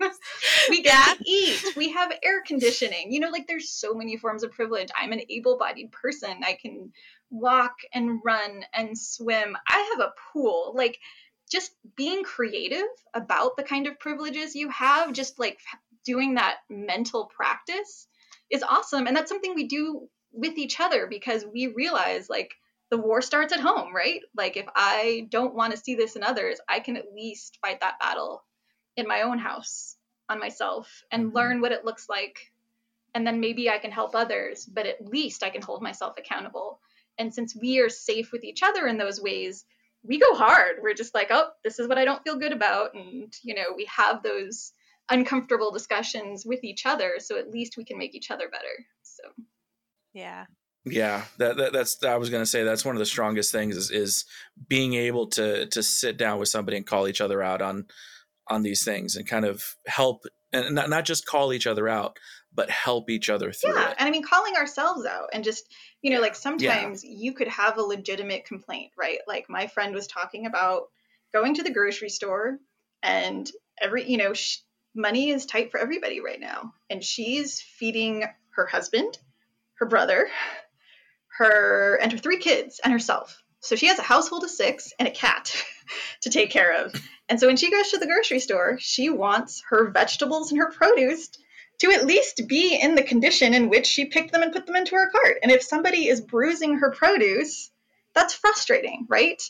[0.70, 1.76] we get to eat.
[1.76, 3.12] We have air conditioning.
[3.12, 4.88] You know, like there's so many forms of privilege.
[4.96, 6.40] I'm an able-bodied person.
[6.44, 6.92] I can
[7.30, 9.56] walk and run and swim.
[9.68, 10.72] I have a pool.
[10.74, 10.98] Like
[11.50, 15.58] just being creative about the kind of privileges you have, just like
[16.04, 18.06] doing that mental practice
[18.50, 19.06] is awesome.
[19.06, 22.54] And that's something we do with each other because we realize like
[22.90, 24.20] the war starts at home, right?
[24.36, 27.80] Like if I don't want to see this in others, I can at least fight
[27.80, 28.44] that battle
[28.96, 29.96] in my own house
[30.28, 31.36] on myself and mm-hmm.
[31.36, 32.52] learn what it looks like.
[33.14, 36.80] And then maybe I can help others, but at least I can hold myself accountable.
[37.18, 39.64] And since we are safe with each other in those ways,
[40.02, 40.76] we go hard.
[40.82, 42.94] We're just like, oh, this is what I don't feel good about.
[42.94, 44.72] And, you know, we have those
[45.12, 49.22] uncomfortable discussions with each other so at least we can make each other better so
[50.14, 50.46] yeah
[50.84, 53.76] yeah that, that that's i was going to say that's one of the strongest things
[53.76, 54.24] is, is
[54.68, 57.84] being able to to sit down with somebody and call each other out on
[58.48, 62.18] on these things and kind of help and not, not just call each other out
[62.54, 63.96] but help each other through yeah it.
[63.98, 67.10] and i mean calling ourselves out and just you know like sometimes yeah.
[67.14, 70.84] you could have a legitimate complaint right like my friend was talking about
[71.34, 72.58] going to the grocery store
[73.02, 74.58] and every you know sh-
[74.94, 76.74] money is tight for everybody right now.
[76.90, 78.24] And she's feeding
[78.54, 79.18] her husband,
[79.74, 80.28] her brother,
[81.38, 83.42] her and her three kids and herself.
[83.60, 85.54] So she has a household of six and a cat
[86.22, 86.94] to take care of.
[87.28, 90.70] And so when she goes to the grocery store, she wants her vegetables and her
[90.70, 91.30] produce
[91.78, 94.76] to at least be in the condition in which she picked them and put them
[94.76, 95.38] into her cart.
[95.42, 97.70] And if somebody is bruising her produce,
[98.14, 99.42] that's frustrating, right?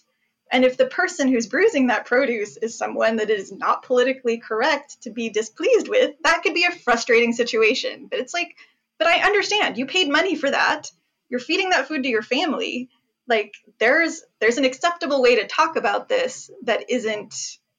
[0.53, 5.03] And if the person who's bruising that produce is someone that is not politically correct
[5.03, 8.07] to be displeased with, that could be a frustrating situation.
[8.11, 8.55] But it's like,
[8.99, 9.79] but I understand.
[9.79, 10.91] You paid money for that.
[11.31, 12.91] You're feeding that food to your family.
[13.27, 17.35] Like there's there's an acceptable way to talk about this that isn't,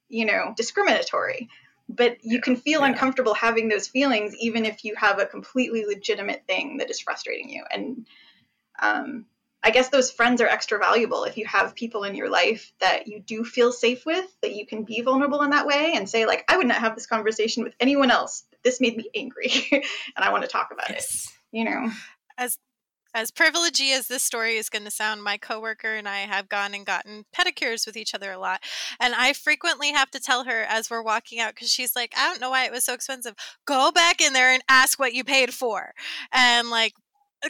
[0.10, 1.50] you know, discriminatory.
[1.90, 2.88] but you can feel Yeah.
[2.88, 7.50] uncomfortable having those feelings even if you have a completely legitimate thing that is frustrating
[7.50, 8.08] you and
[8.82, 9.26] um,
[9.64, 13.08] i guess those friends are extra valuable if you have people in your life that
[13.08, 16.26] you do feel safe with that you can be vulnerable in that way and say
[16.26, 19.84] like i would not have this conversation with anyone else this made me angry and
[20.18, 21.06] i want to talk about it
[21.52, 21.90] you know
[22.38, 22.58] As
[23.16, 26.74] As privilegey as this story is going to sound, my coworker and I have gone
[26.74, 28.64] and gotten pedicures with each other a lot.
[29.00, 32.28] And I frequently have to tell her as we're walking out because she's like, I
[32.28, 33.36] don't know why it was so expensive.
[33.66, 35.94] Go back in there and ask what you paid for.
[36.32, 36.94] And like,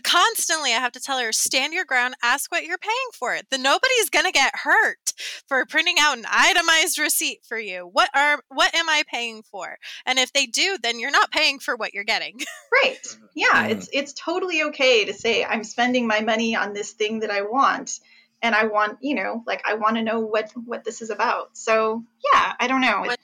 [0.03, 3.45] constantly I have to tell her, stand your ground, ask what you're paying for it.
[3.51, 5.13] Then nobody's going to get hurt
[5.47, 7.89] for printing out an itemized receipt for you.
[7.91, 9.77] What are what am I paying for?
[10.05, 12.39] And if they do, then you're not paying for what you're getting.
[12.83, 12.97] right
[13.35, 13.69] yeah Mhm.
[13.71, 17.41] it's it's totally okay to say i'm spending my money on this thing that i
[17.41, 17.99] want
[18.41, 21.49] and i want you know like i want to know what what this is about
[21.57, 22.03] so
[22.33, 23.19] yeah i don't know What-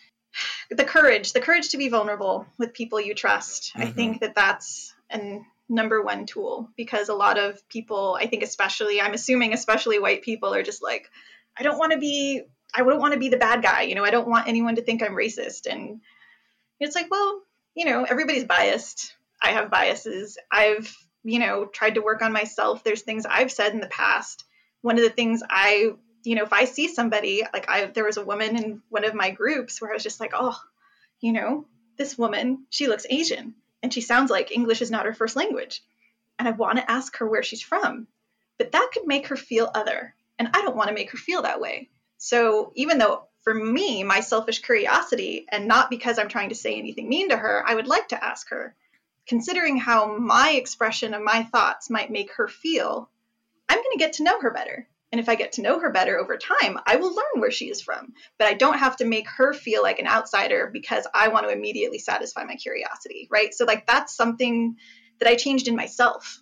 [0.70, 3.96] the courage the courage to be vulnerable with people you trust i Mhm.
[3.96, 9.00] think that that's an number one tool because a lot of people i think especially
[9.00, 11.10] i'm assuming especially white people are just like
[11.58, 12.42] i don't want to be
[12.74, 14.82] i wouldn't want to be the bad guy you know i don't want anyone to
[14.82, 15.72] think i'm racist.
[15.72, 16.02] And
[16.80, 17.42] it's like well
[17.76, 19.14] you know everybody's biased.
[19.42, 20.38] I have biases.
[20.52, 20.94] I've
[21.24, 22.84] you know tried to work on myself.
[22.84, 24.44] There's things i've said in the past.
[24.82, 25.92] One of the things i
[26.24, 29.14] you know if i see somebody like i there was a woman in one of
[29.14, 30.58] my groups where i was just like oh
[31.22, 31.66] you know
[31.98, 35.84] this woman she looks asian and she sounds like english is not her first language
[36.38, 38.08] and i want to ask her where she's from.
[38.58, 41.44] But that could make her feel other and i don't want to make her feel
[41.44, 41.90] that way.
[42.18, 46.76] So even though for me my selfish curiosity and not because i'm trying to say
[46.76, 48.76] anything mean to her i would like to ask her
[49.28, 53.10] considering how my expression of my thoughts might make her feel
[53.68, 55.92] i'm going to get to know her better and if i get to know her
[55.92, 59.06] better over time i will learn where she is from but i don't have to
[59.06, 63.54] make her feel like an outsider because i want to immediately satisfy my curiosity right
[63.54, 64.76] so like that's something
[65.20, 66.42] that i changed in myself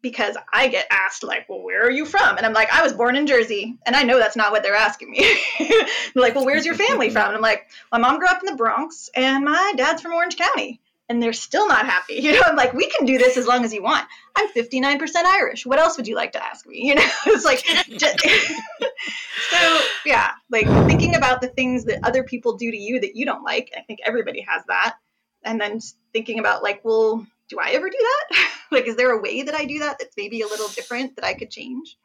[0.00, 2.92] because I get asked like, "Well, where are you from?" And I'm like, "I was
[2.92, 5.38] born in Jersey," and I know that's not what they're asking me.
[5.58, 8.46] they're like, "Well, where's your family from?" And I'm like, "My mom grew up in
[8.46, 12.14] the Bronx, and my dad's from Orange County." And they're still not happy.
[12.22, 14.06] You know, I'm like, "We can do this as long as you want."
[14.36, 15.64] I'm 59% Irish.
[15.64, 16.82] What else would you like to ask me?
[16.88, 17.64] You know, it's like,
[17.98, 18.20] just,
[19.50, 23.24] so yeah, like thinking about the things that other people do to you that you
[23.24, 23.70] don't like.
[23.76, 24.96] I think everybody has that,
[25.44, 25.80] and then
[26.12, 28.50] thinking about like, well, do I ever do that?
[28.70, 31.24] like, is there a way that I do that that's maybe a little different that
[31.24, 31.96] I could change?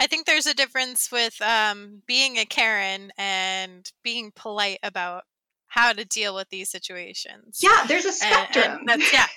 [0.00, 5.24] I think there's a difference with um, being a Karen and being polite about
[5.72, 7.60] how to deal with these situations.
[7.62, 8.80] Yeah, there's a spectrum.
[8.80, 9.26] and that's yeah.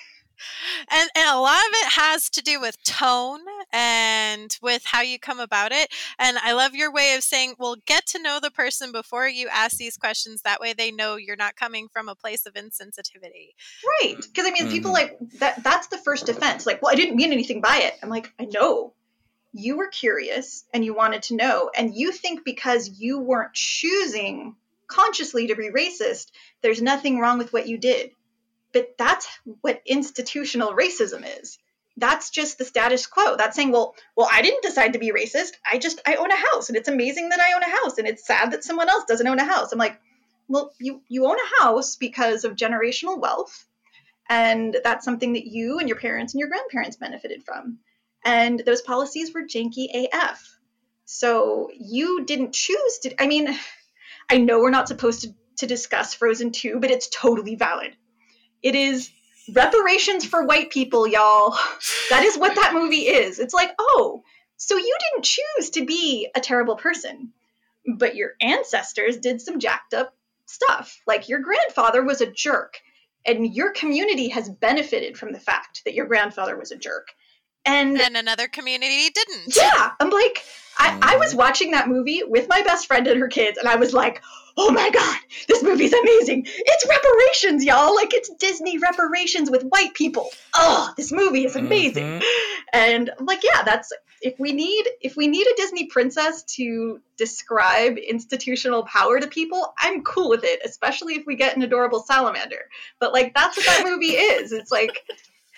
[0.92, 3.40] And, and a lot of it has to do with tone
[3.72, 5.88] and with how you come about it.
[6.18, 9.48] And I love your way of saying, well, get to know the person before you
[9.50, 10.42] ask these questions.
[10.42, 13.54] That way they know you're not coming from a place of insensitivity.
[14.02, 14.16] right.
[14.20, 14.94] Because I mean, people Mhm.
[15.00, 16.66] like that, that's the first defense.
[16.66, 17.94] Like, well, I didn't mean anything by it.
[18.02, 18.92] I'm like, I know.
[19.54, 21.70] You were curious and you wanted to know.
[21.74, 24.54] And you think because you weren't choosing
[24.88, 26.30] consciously to be racist,
[26.62, 28.10] there's nothing wrong with what you did.
[28.72, 29.26] But that's
[29.62, 31.58] what institutional racism is.
[31.96, 33.36] That's just the status quo.
[33.36, 35.52] That's saying, well, well, I didn't decide to be racist.
[35.64, 38.06] I just I own a house, and it's amazing that I own a house, and
[38.06, 39.72] it's sad that someone else doesn't own a house.
[39.72, 39.98] I'm like,
[40.46, 43.66] well, you you own a house because of generational wealth,
[44.28, 47.78] and that's something that you and your parents and your grandparents benefited from.
[48.24, 50.58] And those policies were janky AF.
[51.06, 53.22] So you didn't choose to.
[53.22, 53.56] I mean,
[54.30, 57.96] I know we're not supposed to, to discuss Frozen 2, but it's totally valid.
[58.62, 59.10] It is
[59.52, 61.56] reparations for white people, y'all.
[62.10, 63.38] That is what that movie is.
[63.38, 64.22] It's like, oh,
[64.56, 67.32] so you didn't choose to be a terrible person,
[67.96, 70.14] but your ancestors did some jacked up
[70.46, 71.00] stuff.
[71.06, 72.80] Like your grandfather was a jerk,
[73.26, 77.08] and your community has benefited from the fact that your grandfather was a jerk.
[77.66, 79.56] And And another community didn't.
[79.56, 80.42] yeah, I'm like,
[80.78, 83.76] I, I was watching that movie with my best friend and her kids, and I
[83.76, 84.22] was like,
[84.58, 85.18] oh my god,
[85.48, 86.46] this movie's amazing.
[86.46, 87.94] It's reparations, y'all.
[87.94, 90.30] Like, it's Disney reparations with white people.
[90.54, 92.04] Oh, this movie is amazing.
[92.20, 92.22] Mhm.
[92.72, 97.00] And I'm like, yeah, that's if we need if we need a Disney princess to
[97.16, 102.00] describe institutional power to people, I'm cool with it, especially if we get an adorable
[102.00, 102.68] salamander.
[102.98, 104.52] But like that's what that movie is.
[104.52, 105.04] It's like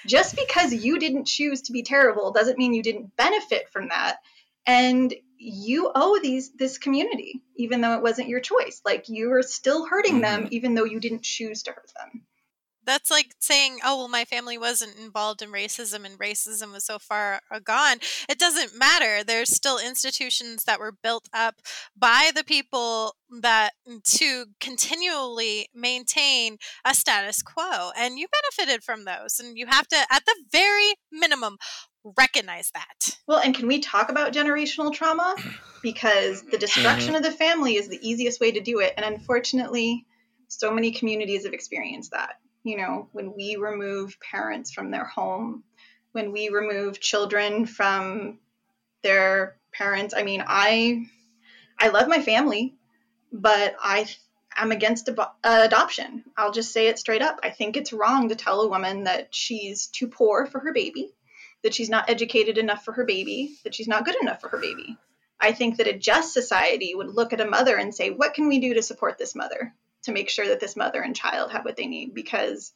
[0.08, 4.16] just because you didn't choose to be terrible doesn't mean you didn't benefit from that.
[4.66, 8.82] And you owe these this community, even though it wasn't your choice.
[8.84, 10.54] Like you are still hurting them, mm-hmm.
[10.54, 12.22] even though you didn't choose to hurt them.
[12.88, 16.98] That's like saying, "Oh, well, my family wasn't involved in racism, and racism was so
[16.98, 17.98] far uh, gone."
[18.28, 19.22] It doesn't matter.
[19.22, 21.56] There's still institutions that were built up
[21.96, 29.04] by the people that mm, to continually maintain a status quo, and you benefited from
[29.04, 31.58] those, and you have to, at the very minimum,
[32.16, 33.18] recognize that.
[33.26, 35.36] Well, and can we talk about generational trauma?
[35.82, 37.24] Because the destruction mm-hmm.
[37.24, 40.06] of the family is the easiest way to do it, and unfortunately
[40.48, 42.40] so many communities have experienced that.
[42.68, 45.64] You know, when we remove parents from their home,
[46.12, 48.38] when we remove children from
[49.02, 50.14] their parents.
[50.16, 51.06] I mean, I
[51.78, 52.74] I love my family,
[53.32, 54.08] but I
[54.56, 56.24] I'm against ab- adoption.
[56.36, 57.40] I'll just say it straight up.
[57.42, 61.12] I think it's wrong to tell a woman that she's too poor for her baby,
[61.62, 64.58] that she's not educated enough for her baby, that she's not good enough for her
[64.58, 64.96] baby.
[65.40, 68.48] I think that a just society would look at a mother and say, what can
[68.48, 69.72] we do to support this mother?
[70.02, 72.72] To make sure that this mother and child have what they need because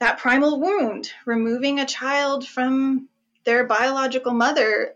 [0.00, 3.08] that primal wound, removing a child from
[3.44, 4.94] their biological mother,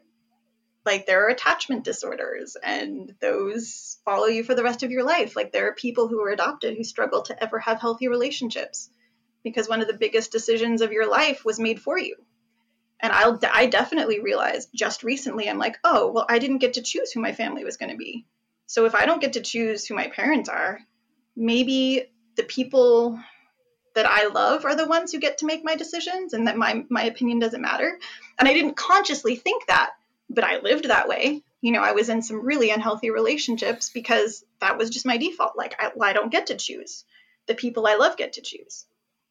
[0.84, 5.36] like there are attachment disorders and those follow you for the rest of your life.
[5.36, 8.88] Like there are people who are adopted who struggle to ever have healthy relationships
[9.42, 12.16] because one of the biggest decisions of your life was made for you.
[13.00, 16.82] And I'll, I definitely realized just recently, I'm like, oh, well, I didn't get to
[16.82, 18.26] choose who my family was going to be.
[18.66, 20.80] So if I don't get to choose who my parents are,
[21.36, 22.04] maybe
[22.36, 23.20] the people
[23.94, 26.84] that I love are the ones who get to make my decisions and that my
[26.88, 27.98] my opinion doesn't matter.
[28.38, 29.90] And I didn't consciously think that,
[30.28, 31.42] but I lived that way.
[31.62, 35.56] You know, I was in some really unhealthy relationships because that was just my default.
[35.56, 37.04] Like I, I don't get to choose.
[37.46, 38.84] The people I love get to choose.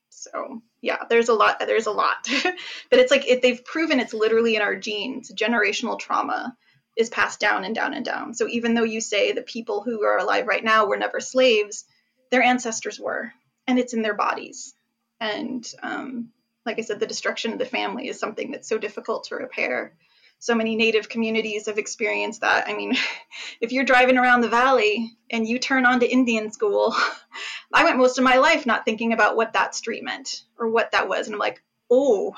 [0.10, 1.60] So yeah, there's a lot.
[1.60, 2.28] There's a lot,
[2.90, 5.32] but it's like it, they've proven it's literally in our genes.
[5.32, 6.56] Generational trauma
[6.98, 8.34] is passed down and down and down.
[8.34, 11.86] So even though you say the people who are alive right now were never slaves,
[12.32, 13.32] their ancestors were,
[13.68, 14.74] and it's in their bodies.
[15.20, 16.32] And um,
[16.66, 19.96] like I said, the destruction of the family is something that's so difficult to repair.
[20.40, 22.68] So many Native communities have experienced that.
[22.68, 22.96] I mean,
[23.62, 26.96] if you're driving around the valley and you turn onto Indian school,
[27.74, 30.92] I went most of my life not thinking about what that street meant or what
[30.92, 31.28] that was.
[31.28, 32.36] And I'm like, oh,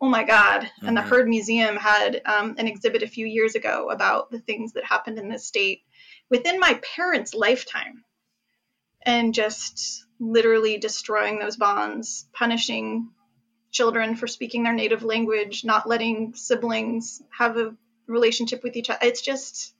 [0.00, 0.62] oh my God.
[0.62, 0.86] Mm-hmm.
[0.88, 1.10] And the mm-hmm.
[1.10, 5.18] Heard Museum had um, an exhibit a few years ago about the things that happened
[5.18, 5.82] in this state
[6.30, 8.04] within my parents' lifetime
[9.04, 13.10] and just literally destroying those bonds, punishing
[13.70, 17.74] children for speaking their native language, not letting siblings have a
[18.06, 19.00] relationship with each other.
[19.02, 19.74] It's just,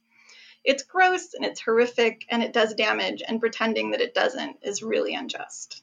[0.64, 4.82] it's gross and it's horrific and it does damage, and pretending that it doesn't is
[4.82, 5.82] really unjust.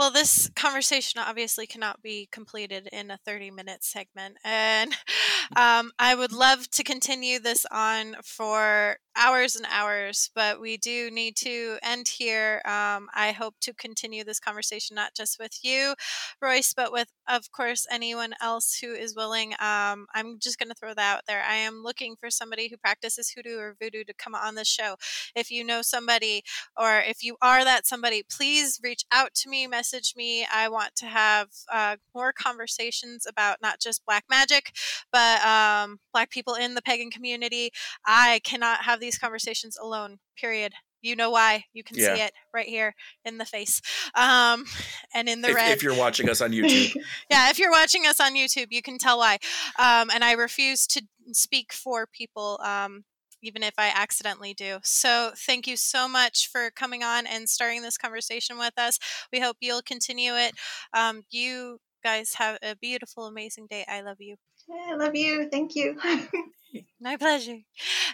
[0.00, 4.38] Well, this conversation obviously cannot be completed in a 30 minute segment.
[4.42, 4.96] And
[5.56, 11.10] um, I would love to continue this on for hours and hours, but we do
[11.10, 12.62] need to end here.
[12.64, 15.94] Um, I hope to continue this conversation not just with you,
[16.40, 19.52] Royce, but with, of course, anyone else who is willing.
[19.54, 21.42] Um, I'm just going to throw that out there.
[21.42, 24.96] I am looking for somebody who practices hoodoo or voodoo to come on the show.
[25.34, 26.42] If you know somebody,
[26.78, 30.46] or if you are that somebody, please reach out to me, message me.
[30.52, 34.72] I want to have uh, more conversations about not just black magic,
[35.12, 37.70] but um, black people in the pagan community.
[38.06, 40.72] I cannot have these conversations alone, period.
[41.02, 41.64] You know why.
[41.72, 42.14] You can yeah.
[42.14, 42.94] see it right here
[43.24, 43.80] in the face
[44.14, 44.64] um,
[45.14, 45.72] and in the if, red.
[45.72, 46.94] If you're watching us on YouTube.
[47.30, 49.38] yeah, if you're watching us on YouTube, you can tell why.
[49.78, 51.02] Um, and I refuse to
[51.32, 53.04] speak for people um,
[53.42, 54.78] even if I accidentally do.
[54.82, 58.98] So, thank you so much for coming on and starting this conversation with us.
[59.32, 60.52] We hope you'll continue it.
[60.92, 63.84] Um, you guys have a beautiful, amazing day.
[63.88, 64.36] I love you.
[64.72, 65.48] I love you.
[65.50, 65.98] Thank you.
[67.00, 67.58] My pleasure.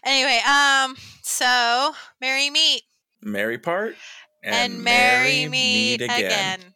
[0.04, 2.82] Anyway, um, so merry meet.
[3.22, 3.96] Merry part
[4.42, 6.60] and, and merry, merry meet, meet again.
[6.60, 6.74] again.